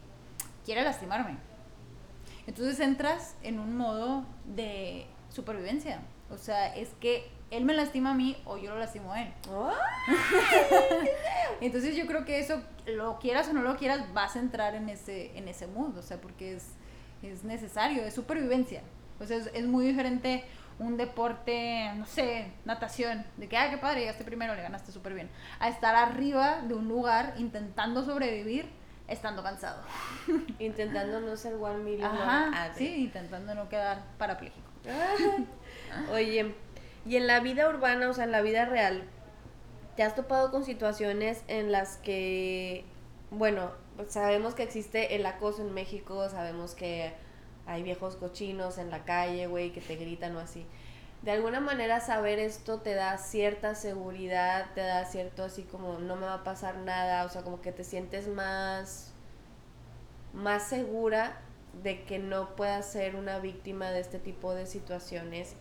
[0.64, 1.36] quiere lastimarme.
[2.46, 6.00] Entonces entras en un modo de supervivencia.
[6.30, 9.32] O sea, es que él me lastima a mí o yo lo lastimo a él.
[11.60, 14.88] Entonces yo creo que eso, lo quieras o no lo quieras, vas a entrar en
[14.88, 16.68] ese, en ese mood, o sea, porque es,
[17.22, 18.82] es necesario, es supervivencia.
[19.18, 20.44] O sea, es, es, muy diferente
[20.78, 25.12] un deporte, no sé, natación, de que, ah, qué padre, llegaste primero, le ganaste súper
[25.12, 25.28] bien,
[25.58, 28.80] a estar arriba de un lugar intentando sobrevivir
[29.10, 29.82] estando cansado.
[30.58, 32.10] Intentando no ser one million.
[32.10, 34.70] Ajá, sí, intentando no quedar parapléjico.
[36.12, 36.54] Oye,
[37.06, 39.04] y en la vida urbana, o sea, en la vida real,
[39.96, 42.84] ¿te has topado con situaciones en las que,
[43.30, 43.70] bueno,
[44.08, 47.12] sabemos que existe el acoso en México, sabemos que
[47.66, 50.66] hay viejos cochinos en la calle, güey, que te gritan o así.
[51.22, 56.16] De alguna manera saber esto te da cierta seguridad, te da cierto así como no
[56.16, 59.12] me va a pasar nada, o sea, como que te sientes más
[60.32, 61.40] más segura
[61.82, 65.54] de que no puedas ser una víctima de este tipo de situaciones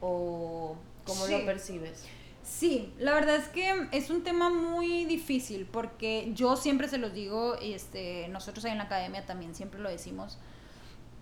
[0.00, 2.04] o cómo lo percibes?
[2.42, 7.12] Sí, la verdad es que es un tema muy difícil porque yo siempre se los
[7.12, 10.38] digo, este, nosotros ahí en la academia también siempre lo decimos,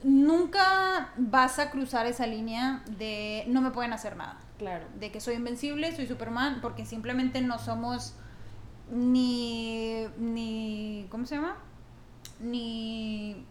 [0.03, 4.39] nunca vas a cruzar esa línea de no me pueden hacer nada.
[4.59, 4.87] Claro.
[4.99, 8.15] De que soy invencible, soy Superman, porque simplemente no somos
[8.91, 11.57] ni, ni, ¿cómo se llama?
[12.41, 13.45] Ni,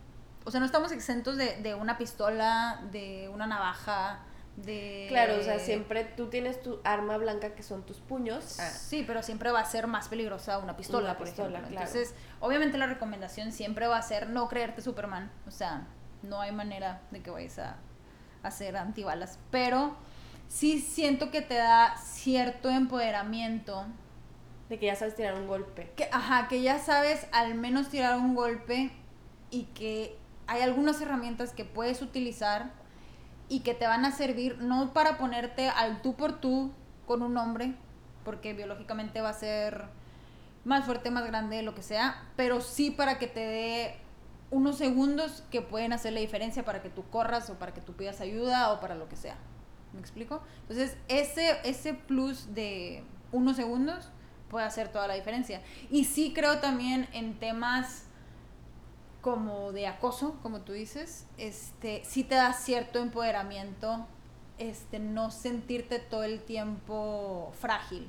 [0.46, 4.20] o sea, no estamos exentos de, de una pistola, de una navaja,
[4.58, 5.06] de...
[5.08, 8.60] Claro, o sea, siempre tú tienes tu arma blanca que son tus puños.
[8.60, 8.70] Ah.
[8.70, 11.60] Sí, pero siempre va a ser más peligrosa una pistola, por ejemplo.
[11.70, 15.32] Entonces, obviamente la recomendación siempre va a ser no creerte Superman.
[15.48, 15.88] O sea,
[16.24, 17.78] no hay manera de que vayas a
[18.42, 19.38] hacer antibalas.
[19.52, 19.96] Pero
[20.48, 23.86] sí siento que te da cierto empoderamiento.
[24.70, 25.94] De que ya sabes tirar un golpe.
[25.96, 28.92] Que, ajá, que ya sabes al menos tirar un golpe
[29.50, 32.72] y que hay algunas herramientas que puedes utilizar
[33.50, 36.72] y que te van a servir no para ponerte al tú por tú
[37.06, 37.76] con un hombre,
[38.24, 39.86] porque biológicamente va a ser
[40.66, 43.98] más fuerte, más grande, lo que sea, pero sí para que te dé
[44.52, 47.94] unos segundos que pueden hacer la diferencia para que tú corras o para que tú
[47.94, 49.38] pidas ayuda o para lo que sea.
[49.94, 50.42] ¿Me explico?
[50.62, 54.10] Entonces, ese, ese plus de unos segundos
[54.50, 55.62] puede hacer toda la diferencia.
[55.90, 58.07] Y sí creo también en temas
[59.28, 64.08] como de acoso, como tú dices, este, sí te da cierto empoderamiento,
[64.58, 68.08] este, no sentirte todo el tiempo frágil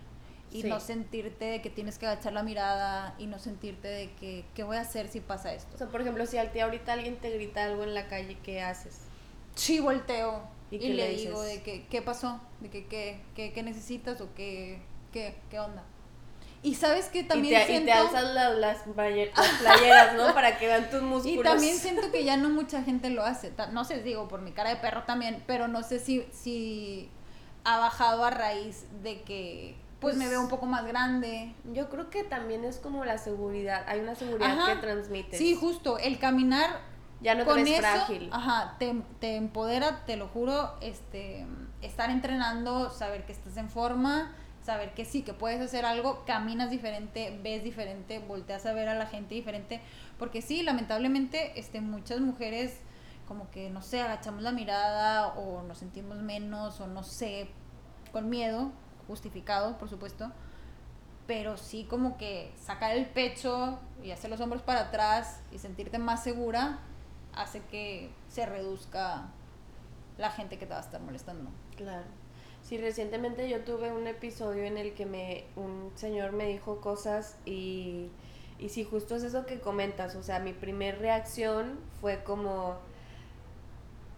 [0.52, 4.44] y no sentirte de que tienes que agachar la mirada y no sentirte de que
[4.54, 5.74] qué voy a hacer si pasa esto.
[5.74, 9.00] O sea, por ejemplo, si ahorita alguien te grita algo en la calle, ¿qué haces?
[9.56, 12.86] Sí, volteo y, le, digo de que qué pasó, de que
[13.34, 14.78] qué, necesitas o qué,
[15.12, 15.82] qué, qué onda.
[16.62, 17.92] Y sabes que también y te, siento...
[17.92, 20.34] alzas las, playeras, ¿no?
[20.34, 21.38] Para que vean tus músculos.
[21.38, 23.52] Y también siento que ya no mucha gente lo hace.
[23.72, 27.10] No sé, digo, por mi cara de perro también, pero no sé si, si
[27.64, 31.54] ha bajado a raíz de que pues, me veo un poco más grande.
[31.72, 33.84] Yo creo que también es como la seguridad.
[33.86, 35.38] Hay una seguridad que transmites.
[35.38, 35.98] Sí, justo.
[35.98, 36.80] El caminar
[37.20, 38.30] ya no te ves frágil.
[38.32, 41.46] Ajá, te, te empodera, te lo juro, este,
[41.82, 44.32] estar entrenando, saber que estás en forma
[44.68, 48.94] saber que sí, que puedes hacer algo, caminas diferente, ves diferente, volteas a ver a
[48.94, 49.80] la gente diferente,
[50.18, 52.78] porque sí, lamentablemente, este, muchas mujeres
[53.26, 57.48] como que, no sé, agachamos la mirada o nos sentimos menos o no sé,
[58.12, 58.70] con miedo,
[59.06, 60.30] justificado, por supuesto,
[61.26, 65.98] pero sí como que sacar el pecho y hacer los hombros para atrás y sentirte
[65.98, 66.80] más segura
[67.34, 69.28] hace que se reduzca
[70.18, 71.50] la gente que te va a estar molestando.
[71.74, 72.17] Claro.
[72.68, 77.38] Sí, recientemente yo tuve un episodio en el que me un señor me dijo cosas
[77.46, 78.10] y,
[78.58, 82.76] y sí, justo es eso que comentas, o sea, mi primer reacción fue como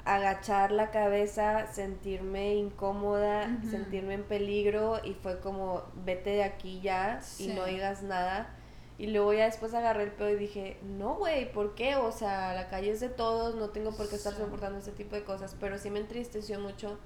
[0.05, 7.21] agachar la cabeza, sentirme incómoda, sentirme en peligro y fue como vete de aquí ya
[7.39, 8.57] y no digas nada.
[8.99, 11.95] Y luego ya después agarré el pedo y dije, no, güey, ¿por qué?
[11.95, 15.15] O sea, la calle es de todos, no tengo por qué estar soportando ese tipo
[15.15, 16.99] de cosas, pero sí me entristeció mucho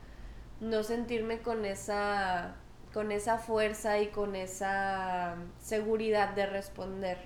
[0.64, 2.56] no sentirme con esa
[2.92, 7.18] con esa fuerza y con esa seguridad de responder,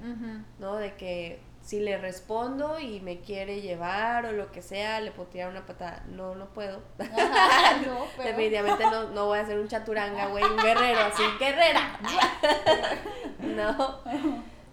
[0.59, 0.77] ¿no?
[0.77, 5.29] De que si le respondo y me quiere llevar o lo que sea, le puedo
[5.29, 6.03] tirar una patada.
[6.09, 6.81] No, no puedo.
[6.99, 12.01] no, Definitivamente no, no voy a ser un chaturanga, güey, un guerrero, así, guerrera.
[13.41, 14.01] no.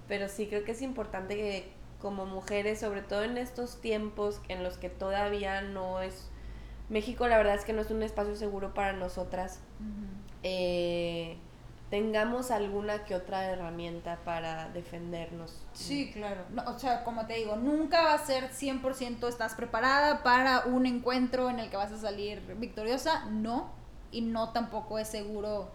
[0.08, 4.64] Pero sí creo que es importante que como mujeres, sobre todo en estos tiempos en
[4.64, 6.32] los que todavía no es
[6.90, 9.60] México la verdad es que no es un espacio seguro para nosotras.
[10.44, 11.38] Eh,
[11.90, 15.64] tengamos alguna que otra herramienta para defendernos.
[15.74, 16.44] Sí, claro.
[16.52, 20.86] No, o sea, como te digo, nunca va a ser 100% estás preparada para un
[20.86, 23.72] encuentro en el que vas a salir victoriosa, no.
[24.12, 25.70] Y no tampoco es seguro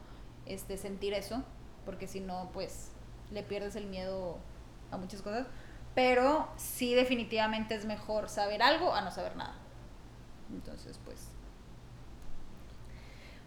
[0.47, 1.43] este, sentir eso,
[1.85, 2.93] porque si no, pues
[3.31, 4.39] le pierdes el miedo
[4.91, 5.47] a muchas cosas.
[5.95, 9.60] Pero sí definitivamente es mejor saber algo a no saber nada.
[10.53, 11.29] Entonces, pues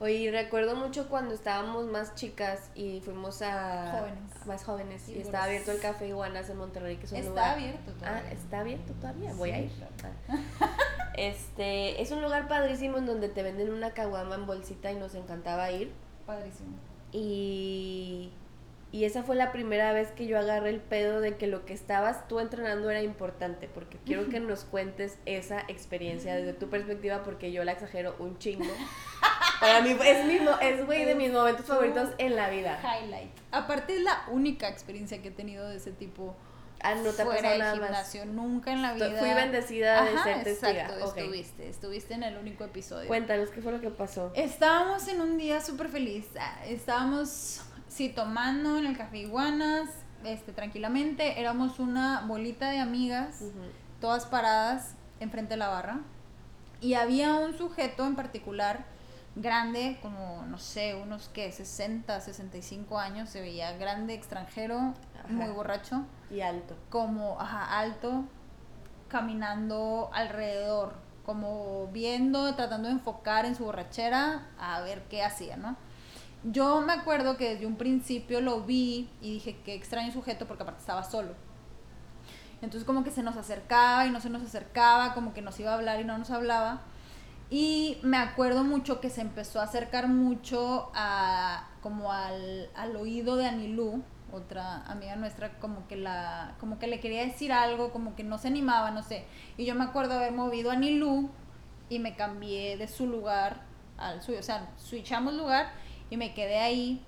[0.03, 3.99] Oye, recuerdo mucho cuando estábamos más chicas y fuimos a...
[3.99, 4.45] Jóvenes.
[4.45, 5.01] Más jóvenes.
[5.01, 7.49] Sí, y estaba abierto el Café Iguanas en Monterrey, que es un está lugar...
[7.51, 8.23] abierto todavía.
[8.25, 9.33] Ah, está abierto todavía.
[9.35, 9.71] Voy a ir.
[9.71, 10.15] claro.
[10.59, 10.69] Ah.
[11.15, 15.15] Este, es un lugar padrísimo en donde te venden una caguama en bolsita y nos
[15.15, 15.93] encantaba ir.
[16.25, 16.75] Padrísimo.
[17.13, 18.31] Y,
[18.93, 21.73] y esa fue la primera vez que yo agarré el pedo de que lo que
[21.73, 27.23] estabas tú entrenando era importante, porque quiero que nos cuentes esa experiencia desde tu perspectiva,
[27.23, 28.63] porque yo la exagero un chingo.
[29.59, 32.79] Para mí es, mi, es güey, de mis momentos favoritos en la vida.
[32.81, 33.31] Highlight.
[33.51, 36.35] Aparte es la única experiencia que he tenido de ese tipo
[36.85, 37.85] Ah, no te fuera nada más.
[37.85, 39.09] gimnasio, nunca en la vida.
[39.17, 40.71] fui bendecida de ser testiga.
[40.83, 41.17] Exacto, Ok.
[41.17, 43.07] estuviste, estuviste en el único episodio.
[43.07, 44.33] Cuéntanos qué fue lo que pasó.
[44.35, 46.27] Estábamos en un día súper feliz.
[46.37, 47.61] Ah, Estábamos,
[47.93, 49.89] sí, tomando en el Café Iguanas,
[50.23, 51.39] este, tranquilamente.
[51.39, 53.41] Éramos una bolita de amigas,
[54.01, 55.99] todas paradas enfrente de la barra.
[56.81, 58.85] Y había un sujeto en particular,
[59.35, 61.51] grande, como, no sé, unos, ¿qué?
[61.51, 63.29] 60, 65 años.
[63.29, 64.77] Se veía grande, extranjero,
[65.19, 65.27] Ajá.
[65.29, 66.75] muy borracho Y alto.
[66.89, 68.25] como ajá, alto,
[69.07, 75.77] caminando alrededor, como viendo, tratando de enfocar en su borrachera a ver qué hacía, ¿no?
[76.43, 80.63] Yo me acuerdo que desde un principio lo vi y dije, qué extraño sujeto, porque
[80.63, 81.33] aparte estaba solo.
[82.61, 85.71] Entonces como que se nos acercaba y no se nos acercaba, como que nos iba
[85.71, 86.81] a hablar y no nos hablaba.
[87.49, 93.35] Y me acuerdo mucho que se empezó a acercar mucho a como al, al oído
[93.35, 98.15] de Anilú, otra amiga nuestra, como que la, como que le quería decir algo, como
[98.15, 99.25] que no se animaba, no sé.
[99.57, 101.29] Y yo me acuerdo haber movido a Anilú
[101.89, 103.61] y me cambié de su lugar
[103.97, 105.71] al suyo, o sea, switchamos lugar
[106.13, 107.03] y me quedé ahí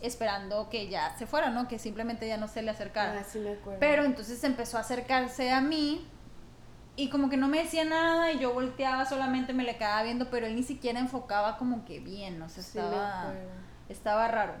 [0.00, 1.68] esperando que ya se fuera, ¿no?
[1.68, 3.20] Que simplemente ya no se le acercara.
[3.20, 3.80] Ah, sí me acuerdo.
[3.80, 6.06] Pero entonces empezó a acercarse a mí
[6.96, 10.30] y como que no me decía nada y yo volteaba solamente, me le quedaba viendo,
[10.30, 13.34] pero él ni siquiera enfocaba como que bien, o sea, estaba,
[13.90, 14.54] estaba raro.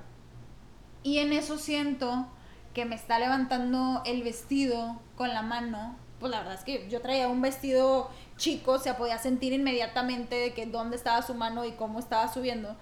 [1.02, 2.26] Y en eso siento
[2.74, 5.96] que me está levantando el vestido con la mano.
[6.20, 10.34] Pues la verdad es que yo traía un vestido chico, o sea, podía sentir inmediatamente
[10.34, 12.76] de que dónde estaba su mano y cómo estaba subiendo.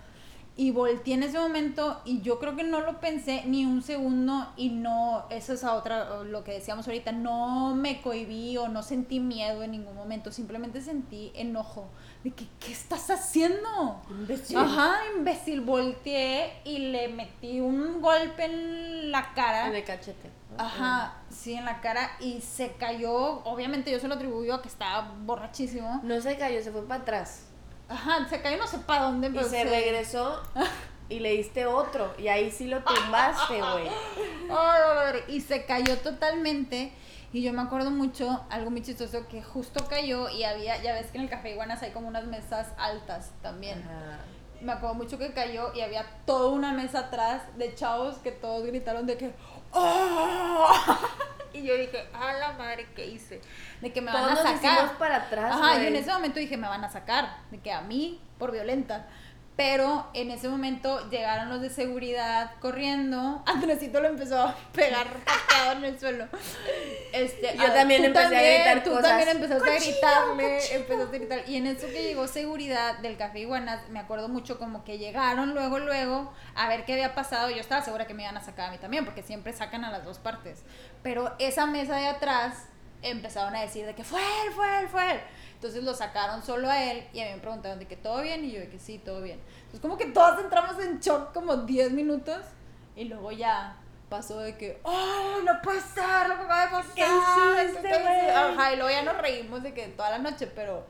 [0.56, 4.52] Y volteé en ese momento y yo creo que no lo pensé ni un segundo
[4.56, 8.84] y no, eso es a otra, lo que decíamos ahorita, no me cohibí o no
[8.84, 11.88] sentí miedo en ningún momento, simplemente sentí enojo
[12.22, 14.00] de que, ¿qué estás haciendo?
[14.08, 14.56] Imbécil.
[14.56, 19.76] Ajá, imbécil, volteé y le metí un golpe en la cara.
[19.76, 20.30] El cachete.
[20.56, 24.68] Ajá, sí, en la cara y se cayó, obviamente yo se lo atribuyo a que
[24.68, 26.00] estaba borrachísimo.
[26.04, 27.48] No se cayó, se fue para atrás.
[27.88, 30.42] Ajá, se cayó no sé para dónde, Y pero se regresó
[31.08, 32.14] y le diste otro.
[32.18, 33.88] Y ahí sí lo tumbaste, güey.
[35.28, 36.92] Y se cayó totalmente.
[37.32, 41.10] Y yo me acuerdo mucho, algo muy chistoso, que justo cayó y había, ya ves
[41.10, 43.82] que en el Café Iguanas hay como unas mesas altas también.
[43.82, 44.20] Ajá.
[44.60, 48.64] Me acuerdo mucho que cayó y había toda una mesa atrás de chavos que todos
[48.64, 49.34] gritaron de que
[49.72, 50.68] ¡Oh!
[51.54, 53.40] Y yo dije, a la madre, ¿qué hice?
[53.80, 54.98] De que me Todos van a sacar.
[54.98, 55.86] para atrás, Ajá, yo güey.
[55.86, 59.06] en ese momento dije, me van a sacar, de que a mí, por violenta.
[59.56, 63.42] Pero en ese momento llegaron los de seguridad corriendo.
[63.46, 66.26] Andresito lo empezó a pegar pateado en el suelo.
[67.12, 69.04] Este, Yo ah, también empecé a gritar Tú cosas.
[69.04, 71.48] también empezaste a ¡Cochino, gritarle, empezaste a gritar.
[71.48, 75.54] Y en eso que llegó seguridad del Café Iguanas, me acuerdo mucho como que llegaron
[75.54, 77.50] luego, luego, a ver qué había pasado.
[77.50, 79.92] Yo estaba segura que me iban a sacar a mí también, porque siempre sacan a
[79.92, 80.64] las dos partes.
[81.04, 82.66] Pero esa mesa de atrás
[83.02, 85.20] empezaron a decir de que fue él, fue él, fue él.
[85.64, 88.44] Entonces lo sacaron solo a él y a mí me preguntaron de que todo bien
[88.44, 89.40] y yo de que sí, todo bien.
[89.60, 92.42] Entonces como que todos entramos en shock como 10 minutos
[92.94, 93.78] y luego ya
[94.10, 96.94] pasó de que, ¡oh, no puede ser lo que acaba de pasar!
[96.94, 98.28] ¿Qué hiciste, ¿Qué hice?" güey?
[98.28, 100.84] Ajá, y luego ya nos reímos de que toda la noche, pero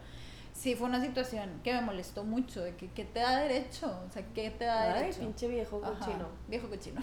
[0.53, 3.97] sí fue una situación que me molestó mucho, de que, ¿qué te da derecho?
[4.09, 5.20] O sea, ¿qué te da Ay, derecho?
[5.20, 6.27] pinche viejo Ajá, cochino.
[6.49, 7.01] viejo cochino.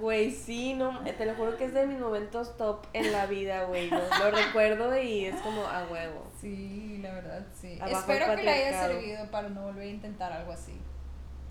[0.00, 3.64] Güey, sí, no, te lo juro que es de mis momentos top en la vida,
[3.64, 3.88] güey.
[3.90, 6.26] Lo, lo recuerdo y es como a huevo.
[6.40, 7.78] Sí, la verdad, sí.
[7.80, 10.80] Abajo Espero que le haya servido para no volver a intentar algo así.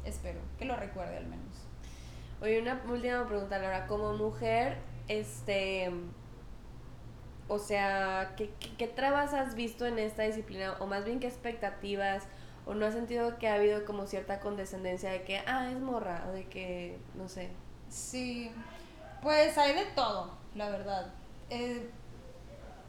[0.04, 1.66] Espero que lo recuerde al menos.
[2.42, 3.88] Oye, una última pregunta, Laura.
[3.88, 4.78] Como mujer,
[5.08, 5.92] este.
[7.48, 10.76] O sea, ¿qué, qué, qué trabas has visto en esta disciplina?
[10.80, 12.28] O más bien, ¿qué expectativas
[12.66, 16.26] o no has sentido que ha habido como cierta condescendencia de que, ah, es morra,
[16.30, 17.50] o de que, no sé.
[17.94, 18.52] Sí,
[19.22, 21.14] pues hay de todo, la verdad.
[21.52, 21.90] Eh,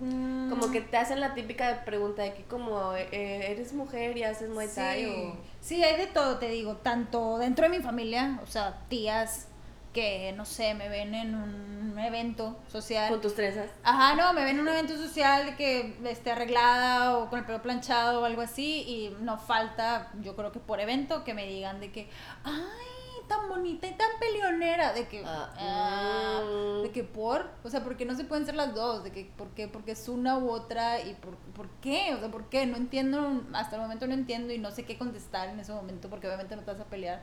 [0.00, 4.24] mm, Como que te hacen la típica pregunta de que como eh, eres mujer y
[4.24, 5.10] haces Muay Thai sí.
[5.10, 5.36] o...
[5.60, 9.48] Sí, hay de todo, te digo, tanto dentro de mi familia, o sea, tías
[9.92, 13.10] que, no sé, me ven en un evento social.
[13.10, 13.70] Con tus trenzas.
[13.82, 17.44] Ajá, no, me ven en un evento social de que esté arreglada o con el
[17.44, 21.46] pelo planchado o algo así y no falta, yo creo que por evento, que me
[21.46, 22.08] digan de que,
[22.42, 22.94] ay,
[23.28, 26.82] tan bonita y tan peleonera, de que, Ah, ah, mm.
[26.82, 29.04] de que por, o sea, ¿por qué no se pueden ser las dos?
[29.04, 29.68] De que, ¿por qué?
[29.68, 32.14] Porque es una u otra y por, ¿por qué?
[32.14, 32.66] O sea, ¿por qué?
[32.66, 36.08] No entiendo, hasta el momento no entiendo y no sé qué contestar en ese momento
[36.10, 37.22] porque obviamente no te vas a pelear.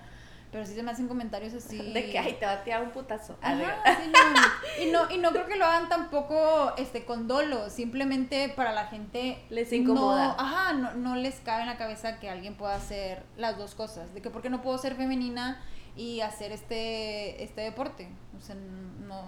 [0.52, 1.78] Pero sí se me hacen comentarios así.
[1.93, 3.38] De que, ay, te va a tirar un putazo.
[3.41, 4.84] De- Ajá, sí, no.
[4.86, 8.88] Y no, y no creo que lo hagan tampoco este, con dolo, simplemente para la
[8.88, 10.28] gente Les incomoda.
[10.28, 13.76] No, ajá, no, no les cabe en la cabeza que alguien pueda hacer las dos
[13.76, 14.14] cosas.
[14.14, 15.62] De que porque no puedo ser femenina
[15.96, 18.10] y hacer este, este deporte.
[18.38, 19.24] O sea, no,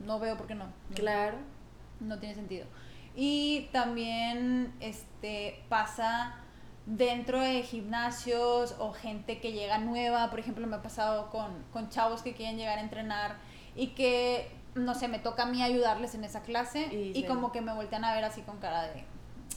[0.00, 0.66] no veo por qué no.
[0.66, 1.36] No- Claro.
[2.00, 2.66] no tiene sentido.
[3.14, 6.36] Y también este pasa
[6.86, 11.88] dentro de gimnasios o gente que llega nueva, por ejemplo, me ha pasado con, con
[11.90, 13.36] chavos que quieren llegar a entrenar
[13.76, 17.52] y que, no sé, me toca a mí ayudarles en esa clase Y y, como
[17.52, 19.04] que me voltean a ver así con cara de...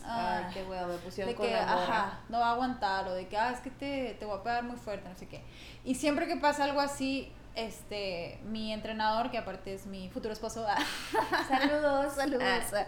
[0.06, 3.08] Ay, "Ah", qué huevo, me pusieron de con que, la ajá, no va a aguantar,
[3.08, 5.28] o de que, ah, es que te, te voy a pegar muy fuerte, no sé
[5.28, 5.42] qué.
[5.84, 10.66] Y siempre que pasa algo así, este, mi entrenador, que aparte es mi futuro esposo,
[11.48, 12.14] Saludos.
[12.14, 12.44] saludos,
[12.74, 12.88] Ah.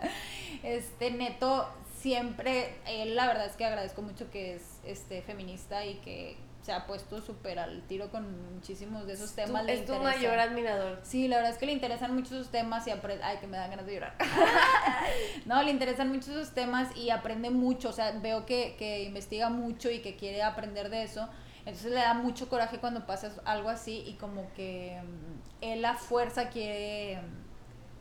[0.63, 1.67] este, neto,
[1.99, 6.71] siempre, él la verdad es que agradezco mucho que es, este, feminista y que se
[6.71, 9.65] ha puesto súper al tiro con muchísimos de esos Tú- temas.
[9.65, 10.99] le es tu mayor admirador.
[11.03, 13.23] Sí, la verdad es que le interesan mucho esos temas y aprende...
[13.23, 14.15] Ay, que me dan ganas de llorar.
[15.45, 17.89] no, le interesan mucho esos temas y aprende mucho.
[17.89, 21.27] O sea, veo que, que investiga mucho y que quiere aprender de eso.
[21.65, 25.95] Entonces le da mucho coraje cuando pasa algo así y como que mm, él a
[25.95, 27.19] fuerza quiere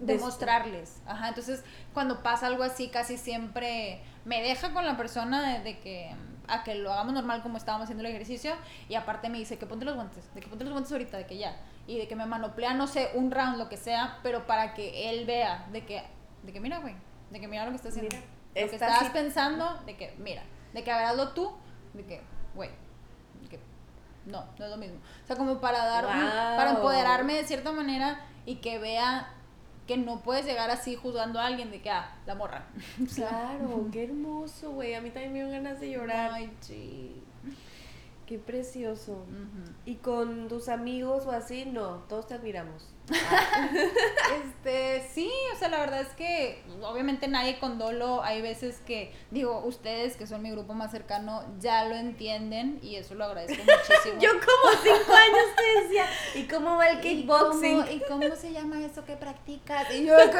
[0.00, 1.00] demostrarles.
[1.06, 1.62] Ajá, entonces
[1.94, 6.10] cuando pasa algo así casi siempre me deja con la persona de, de que
[6.48, 8.54] a que lo hagamos normal como estábamos haciendo el ejercicio
[8.88, 11.26] y aparte me dice que ponte los guantes, de que ponte los guantes ahorita, de
[11.26, 14.46] que ya y de que me manoplea no sé, un round lo que sea, pero
[14.46, 16.02] para que él vea de que
[16.42, 16.94] de que mira, güey,
[17.30, 18.14] de que mira lo que estás haciendo.
[18.16, 20.42] Mira, lo que así- pensando, de que mira,
[20.74, 21.52] de que hazlo tú,
[21.94, 22.20] de que,
[22.54, 22.70] güey,
[24.26, 24.98] no, no es lo mismo.
[25.24, 26.12] O sea, como para dar, un-
[26.56, 29.32] para empoderarme de cierta manera y que vea
[29.92, 32.64] que no puedes llegar así juzgando a alguien de que, ah, la morra.
[33.14, 34.94] Claro, qué hermoso, güey.
[34.94, 36.30] A mí también me dieron ganas de llorar.
[36.32, 37.22] Ay, sí.
[38.26, 39.24] Qué precioso.
[39.84, 41.66] ¿Y con tus amigos o así?
[41.66, 42.88] No, todos te admiramos.
[43.10, 49.12] Este, sí, o sea, la verdad es que obviamente nadie con dolo, hay veces que,
[49.30, 53.62] digo, ustedes que son mi grupo más cercano ya lo entienden y eso lo agradezco
[53.62, 54.14] muchísimo.
[54.20, 57.80] Yo como cinco años te decía, ¿y cómo va el ¿Y kickboxing?
[57.82, 59.92] cómo, ¿Y cómo se llama eso que practicas?
[59.92, 60.38] Y yo que.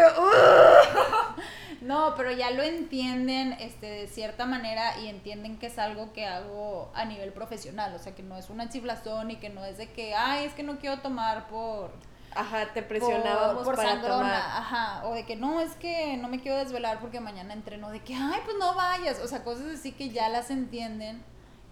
[1.80, 6.26] No, pero ya lo entienden este, de cierta manera y entienden que es algo que
[6.26, 7.94] hago a nivel profesional.
[7.94, 10.54] O sea, que no es una chiflazón y que no es de que, ay, es
[10.54, 11.90] que no quiero tomar por...
[12.35, 14.35] Ajá, te presionábamos por, por para sangrona, tomar.
[14.35, 18.01] ajá, o de que no, es que no me quiero desvelar porque mañana entreno, de
[18.01, 21.22] que, ay, pues no vayas, o sea, cosas así que ya las entienden,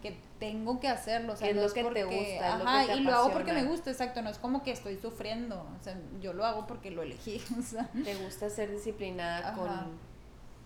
[0.02, 2.58] que tengo que hacerlo, o sea, es no lo es que te porque, gusta, es
[2.58, 4.70] lo ajá, que te y lo hago porque me gusta, exacto, no es como que
[4.70, 7.88] estoy sufriendo, o sea, yo lo hago porque lo elegí, o sea.
[8.04, 9.54] Te gusta ser disciplinada Ajá.
[9.56, 10.09] con,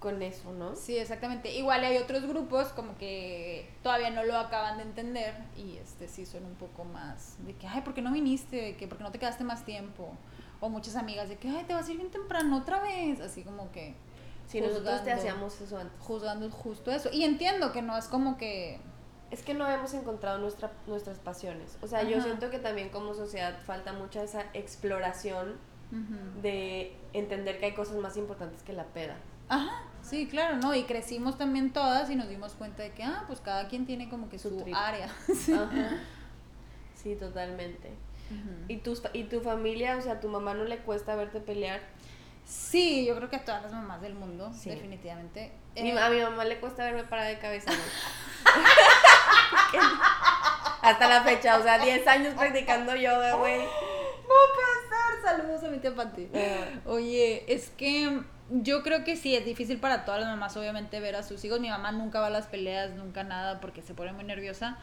[0.04, 0.76] con eso, ¿no?
[0.76, 1.50] Sí, exactamente.
[1.56, 6.26] Igual hay otros grupos como que todavía no lo acaban de entender y este sí
[6.26, 8.56] son un poco más de que, ay, ¿por qué no viniste?
[8.56, 10.12] De que, ¿por qué no te quedaste más tiempo?
[10.60, 13.18] O muchas amigas de que, ay, te vas a ir bien temprano otra vez.
[13.22, 13.94] Así como que
[14.46, 15.20] Si nosotros te juzgando.
[15.22, 15.98] hacíamos eso antes.
[16.00, 17.08] juzgando justo eso.
[17.10, 18.78] Y entiendo que no es como que...
[19.30, 21.78] Es que no hemos encontrado nuestra, nuestras pasiones.
[21.80, 25.56] O sea, yo siento que también como sociedad falta mucha esa exploración
[26.42, 29.16] de entender que hay cosas más importantes que la peda.
[29.48, 30.74] Ajá, sí, claro, ¿no?
[30.74, 34.08] Y crecimos también todas y nos dimos cuenta de que, ah, pues cada quien tiene
[34.08, 35.06] como que Su área.
[35.54, 35.98] Ajá.
[36.94, 37.92] Sí, totalmente.
[38.68, 41.80] ¿Y, tus, ¿Y tu familia, o sea, a tu mamá no le cuesta verte pelear?
[42.46, 44.70] Sí, yo creo que a todas las mamás del mundo, Sí.
[44.70, 45.52] definitivamente.
[45.76, 47.70] Mi- Eh, a mi mamá le cuesta verme parada de cabeza.
[50.82, 53.58] Hasta la fecha, o sea, 10 años practicando yoga, güey.
[53.58, 55.22] No puede ser.
[55.22, 56.28] Saludos a mi tía Pati.
[56.86, 58.20] Oye, es que
[58.50, 61.60] yo creo que sí, es difícil para todas las mamás, obviamente, ver a sus hijos.
[61.60, 64.78] Mi mamá nunca va a las peleas, nunca nada, porque se pone muy nerviosa.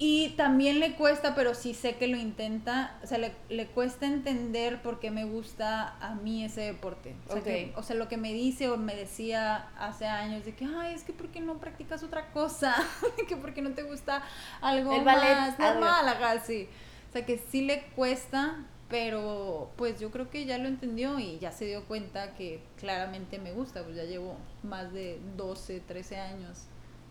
[0.00, 4.06] Y también le cuesta, pero sí sé que lo intenta, o sea, le, le cuesta
[4.06, 7.16] entender por qué me gusta a mí ese deporte.
[7.28, 7.78] O sea, que- Ok.
[7.78, 11.02] o sea, lo que me dice o me decía hace años de que, ay, es
[11.02, 12.76] que ¿por qué no practicas otra cosa?
[13.28, 14.22] que ¿por qué no te gusta
[14.60, 15.80] algo El ballet, más algo.
[15.80, 16.08] normal?
[16.10, 16.68] Ajá, sí.
[17.08, 18.56] O sea, que sí le cuesta,
[18.88, 23.38] pero pues yo creo que ya lo entendió y ya se dio cuenta que claramente
[23.38, 26.64] me gusta, pues ya llevo más de 12, 13 años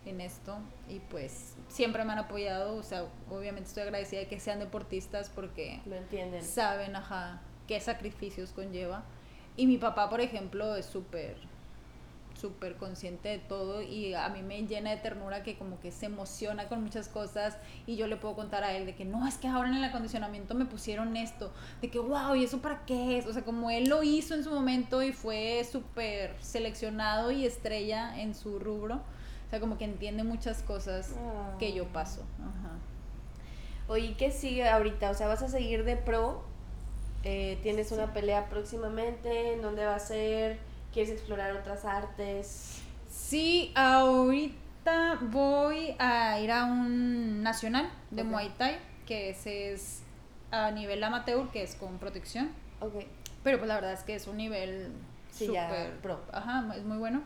[0.06, 0.58] en esto
[0.90, 5.30] y pues siempre me han apoyado, o sea, obviamente estoy agradecida de que sean deportistas
[5.30, 6.44] porque Lo entienden.
[6.44, 9.04] saben, ajá, qué sacrificios conlleva.
[9.56, 11.36] Y mi papá, por ejemplo, es súper,
[12.40, 16.06] súper consciente de todo y a mí me llena de ternura que como que se
[16.06, 19.38] emociona con muchas cosas y yo le puedo contar a él de que no, es
[19.38, 23.18] que ahora en el acondicionamiento me pusieron esto, de que wow, ¿y eso para qué
[23.18, 23.26] es?
[23.26, 28.20] O sea, como él lo hizo en su momento y fue súper seleccionado y estrella
[28.22, 28.96] en su rubro,
[29.48, 31.16] o sea, como que entiende muchas cosas
[31.60, 31.94] que yo Ah.
[31.94, 32.22] paso.
[32.40, 32.78] Ajá.
[33.88, 35.10] Oye, ¿qué sigue ahorita?
[35.12, 36.44] O sea, ¿vas a seguir de pro?
[37.24, 39.54] Eh, ¿Tienes una pelea próximamente?
[39.54, 40.60] ¿En dónde va a ser?
[40.94, 42.82] ¿Quieres explorar otras artes?
[43.10, 48.24] Sí, ahorita voy a ir a un nacional de.
[48.24, 50.02] Muay Thai, que ese es
[50.52, 52.52] a nivel amateur, que es con protección.
[52.80, 53.06] Ok.
[53.44, 54.92] Pero pues la verdad es que es un nivel
[55.32, 56.20] Sí, ya súper pro.
[56.32, 57.22] Ajá, es muy bueno.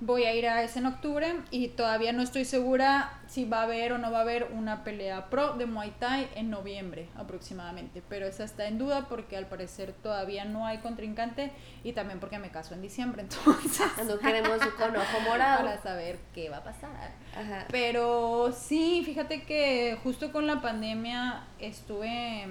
[0.00, 3.62] Voy a ir a ese en octubre y todavía no estoy segura si va a
[3.62, 8.02] haber o no va a haber una pelea pro de Muay Thai en noviembre aproximadamente.
[8.08, 11.52] Pero esa está en duda porque al parecer todavía no hay contrincante
[11.84, 13.22] y también porque me caso en diciembre.
[13.44, 15.64] Entonces, No queremos con ojo morado.
[15.64, 17.12] para saber qué va a pasar.
[17.36, 17.66] Ajá.
[17.70, 22.46] Pero sí, fíjate que justo con la pandemia estuve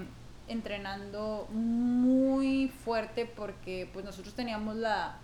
[0.48, 5.16] entrenando muy fuerte porque pues nosotros teníamos la,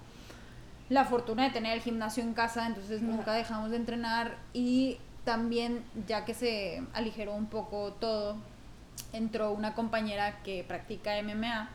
[0.90, 5.82] la fortuna de tener el gimnasio en casa, entonces nunca dejamos de entrenar y también
[6.06, 8.36] ya que se aligeró un poco todo,
[9.12, 11.70] entró una compañera que practica MMA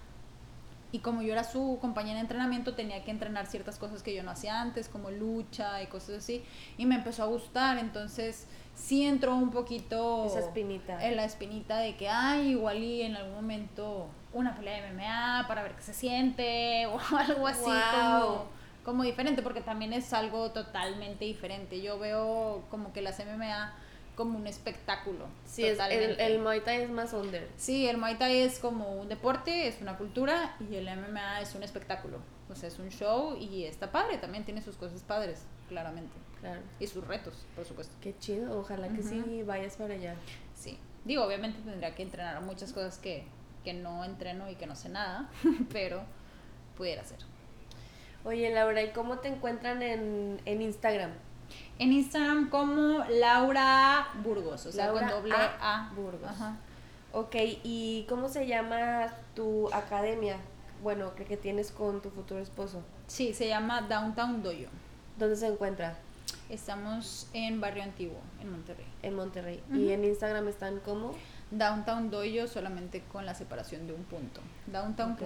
[0.92, 4.24] y como yo era su compañera de entrenamiento, tenía que entrenar ciertas cosas que yo
[4.24, 6.42] no hacía antes, como lucha y cosas así.
[6.78, 11.04] Y me empezó a gustar, entonces sí entró un poquito Esa espinita.
[11.06, 15.46] en la espinita de que, ay, igual y en algún momento una pelea de MMA
[15.50, 18.22] para ver qué se siente o algo así Wow.
[18.22, 18.46] como,
[18.86, 21.82] como diferente, porque también es algo totalmente diferente.
[21.82, 23.74] Yo veo como que las MMA
[24.16, 25.26] como un espectáculo.
[25.44, 27.50] Sí, es, el, el Muay Thai es más under.
[27.58, 31.56] Sí, el Muay Thai es como un deporte, es una cultura y el MMA es
[31.56, 32.20] un espectáculo.
[32.50, 36.14] O sea, es un show y está padre, también tiene sus cosas padres, claramente.
[36.40, 36.62] Claro.
[36.80, 37.96] Y sus retos, por supuesto.
[38.02, 38.60] Qué chido.
[38.60, 40.16] Ojalá que sí vayas para allá.
[40.54, 40.78] Sí.
[41.04, 43.26] Digo, obviamente tendría que entrenar muchas cosas que,
[43.64, 45.30] que no entreno y que no sé nada,
[45.74, 46.04] pero
[46.78, 47.20] pudiera ser.
[48.26, 51.12] Oye, Laura, ¿y cómo te encuentran en, en Instagram?
[51.78, 55.58] En Instagram como Laura Burgos, o sea, Laura con doble A.
[55.62, 55.94] A.
[55.94, 56.28] Burgos.
[56.28, 56.58] Ajá.
[57.14, 60.38] Ok, ¿y cómo se llama tu academia?
[60.82, 62.82] Bueno, que, que tienes con tu futuro esposo.
[63.08, 64.70] Sí, se llama Downtown Dojo.
[65.18, 65.98] ¿Dónde se encuentra?
[66.50, 68.86] Estamos en Barrio Antiguo, en Monterrey.
[69.04, 69.64] En Monterrey.
[69.72, 71.14] ¿Y en Instagram están como?
[71.52, 74.42] Downtown Dojo solamente con la separación de un punto.
[74.68, 75.26] Downtown.dojo.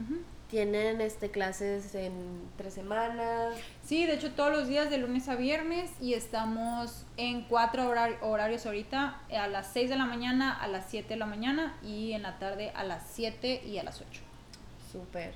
[0.00, 0.20] Ujú.
[0.56, 2.12] Tienen este clases en
[2.58, 3.56] tres semanas.
[3.86, 8.18] Sí, de hecho todos los días de lunes a viernes y estamos en cuatro horar-
[8.20, 12.12] horarios ahorita, a las 6 de la mañana, a las 7 de la mañana y
[12.12, 14.20] en la tarde a las 7 y a las 8.
[14.92, 15.32] Súper.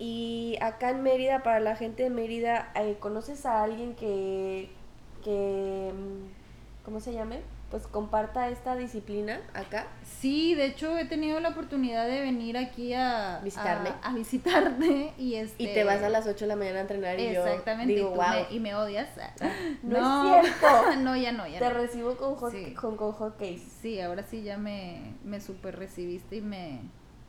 [0.00, 4.68] Y acá en Mérida, para la gente de Mérida, eh, ¿conoces a alguien que,
[5.22, 7.38] que, mm, ¿cómo se llame?
[7.72, 9.86] Pues comparta esta disciplina acá.
[10.20, 13.88] Sí, de hecho he tenido la oportunidad de venir aquí a Visitarme.
[14.02, 16.82] A, a visitarte y este Y te vas a las 8 de la mañana a
[16.82, 19.08] entrenar y Exactamente, yo y, digo, tú wow, me, y me odias.
[19.82, 20.96] no, es cierto.
[21.00, 21.70] no, ya no, ya Te no.
[21.70, 22.74] recibo con, hot, Sí.
[22.74, 23.62] con, con hotcakes.
[23.80, 26.78] Sí, ahora sí ya me, me super recibiste y me,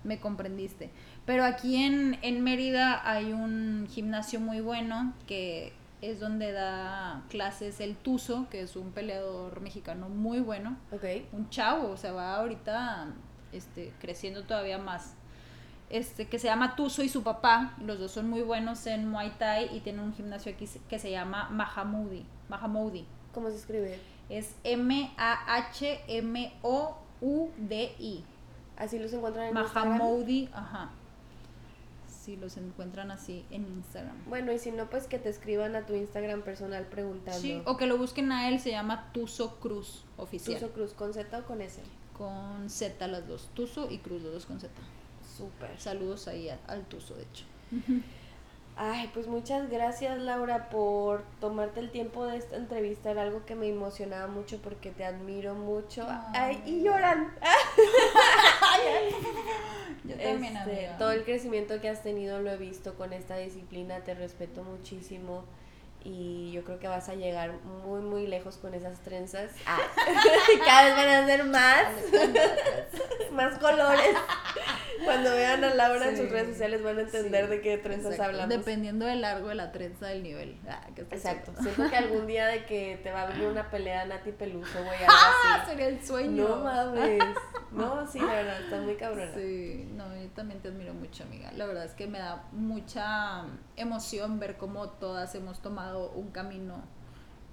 [0.03, 0.89] me comprendiste.
[1.25, 5.71] Pero aquí en, en Mérida hay un gimnasio muy bueno que
[6.03, 10.77] es donde da clases el Tuzo, que es un peleador mexicano muy bueno.
[11.31, 13.07] Un chavo, o sea, va ahorita
[13.53, 15.15] este, creciendo todavía más.
[15.89, 19.31] Este, que se llama Tuzo y su papá, los dos son muy buenos en Muay
[19.37, 22.25] Thai y tienen un gimnasio aquí que se llama Mahamudi.
[22.49, 23.05] Mahamudi.
[23.33, 23.97] ¿Cómo se escribe?
[24.27, 25.05] Es M-A-H-M-O-U-D-I.
[28.75, 29.53] Así los encuentran en.
[29.53, 30.89] Mahamoudi, ajá.
[32.23, 34.15] Si los encuentran así en Instagram.
[34.27, 37.41] Bueno, y si no, pues que te escriban a tu Instagram personal preguntando.
[37.41, 40.57] Sí, o que lo busquen a él, se llama Tuzo Cruz oficial.
[40.57, 41.81] Tuzo Cruz, ¿con Z o con S?
[42.17, 44.71] Con Z las dos, Tuzo y Cruz los dos con Z.
[45.37, 45.77] Súper.
[45.77, 47.43] Saludos ahí a- al Tuzo, de hecho.
[48.75, 53.11] Ay, pues muchas gracias Laura por tomarte el tiempo de esta entrevista.
[53.11, 56.07] Era algo que me emocionaba mucho porque te admiro mucho.
[56.33, 57.35] Ay, y lloran.
[60.03, 64.01] Yo también, Este, todo el crecimiento que has tenido lo he visto con esta disciplina,
[64.03, 65.45] te respeto muchísimo
[66.05, 67.53] y yo creo que vas a llegar
[67.85, 69.51] muy muy lejos con esas trenzas.
[69.65, 69.79] Ah,
[70.65, 71.85] cada vez van a ser más,
[73.31, 74.15] más colores.
[75.03, 76.31] Cuando vean a Laura en sus Sí.
[76.31, 78.23] redes sociales van a entender Sí, de qué trenzas exacto.
[78.31, 78.49] hablamos.
[78.49, 80.57] Dependiendo del largo de la trenza del nivel.
[80.69, 81.53] Ah, que está Exacto.
[81.61, 84.97] Siento que algún día de que te va a abrir una pelea Nati Peluso, güey,
[85.07, 85.71] Ah, así.
[85.71, 86.47] sería el sueño.
[86.47, 87.23] No mames.
[87.71, 89.33] No, sí, la verdad, está muy cabrona.
[89.33, 91.51] Sí, no, yo también te admiro mucho, amiga.
[91.53, 93.45] La verdad es que me da mucha
[93.75, 96.81] emoción ver cómo todas hemos tomado un camino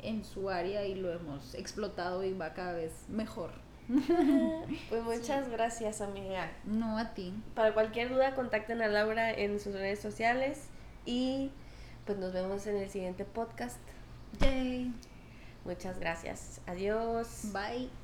[0.03, 3.51] en su área y lo hemos explotado y va cada vez mejor.
[4.88, 6.51] Pues muchas gracias, amiga.
[6.64, 7.34] No a ti.
[7.55, 10.68] Para cualquier duda, contacten a Laura en sus redes sociales
[11.05, 11.51] y
[12.07, 13.78] pues nos vemos en el siguiente podcast.
[14.41, 14.93] Yay.
[15.64, 16.61] Muchas gracias.
[16.66, 17.53] Adiós.
[17.53, 17.99] Bye.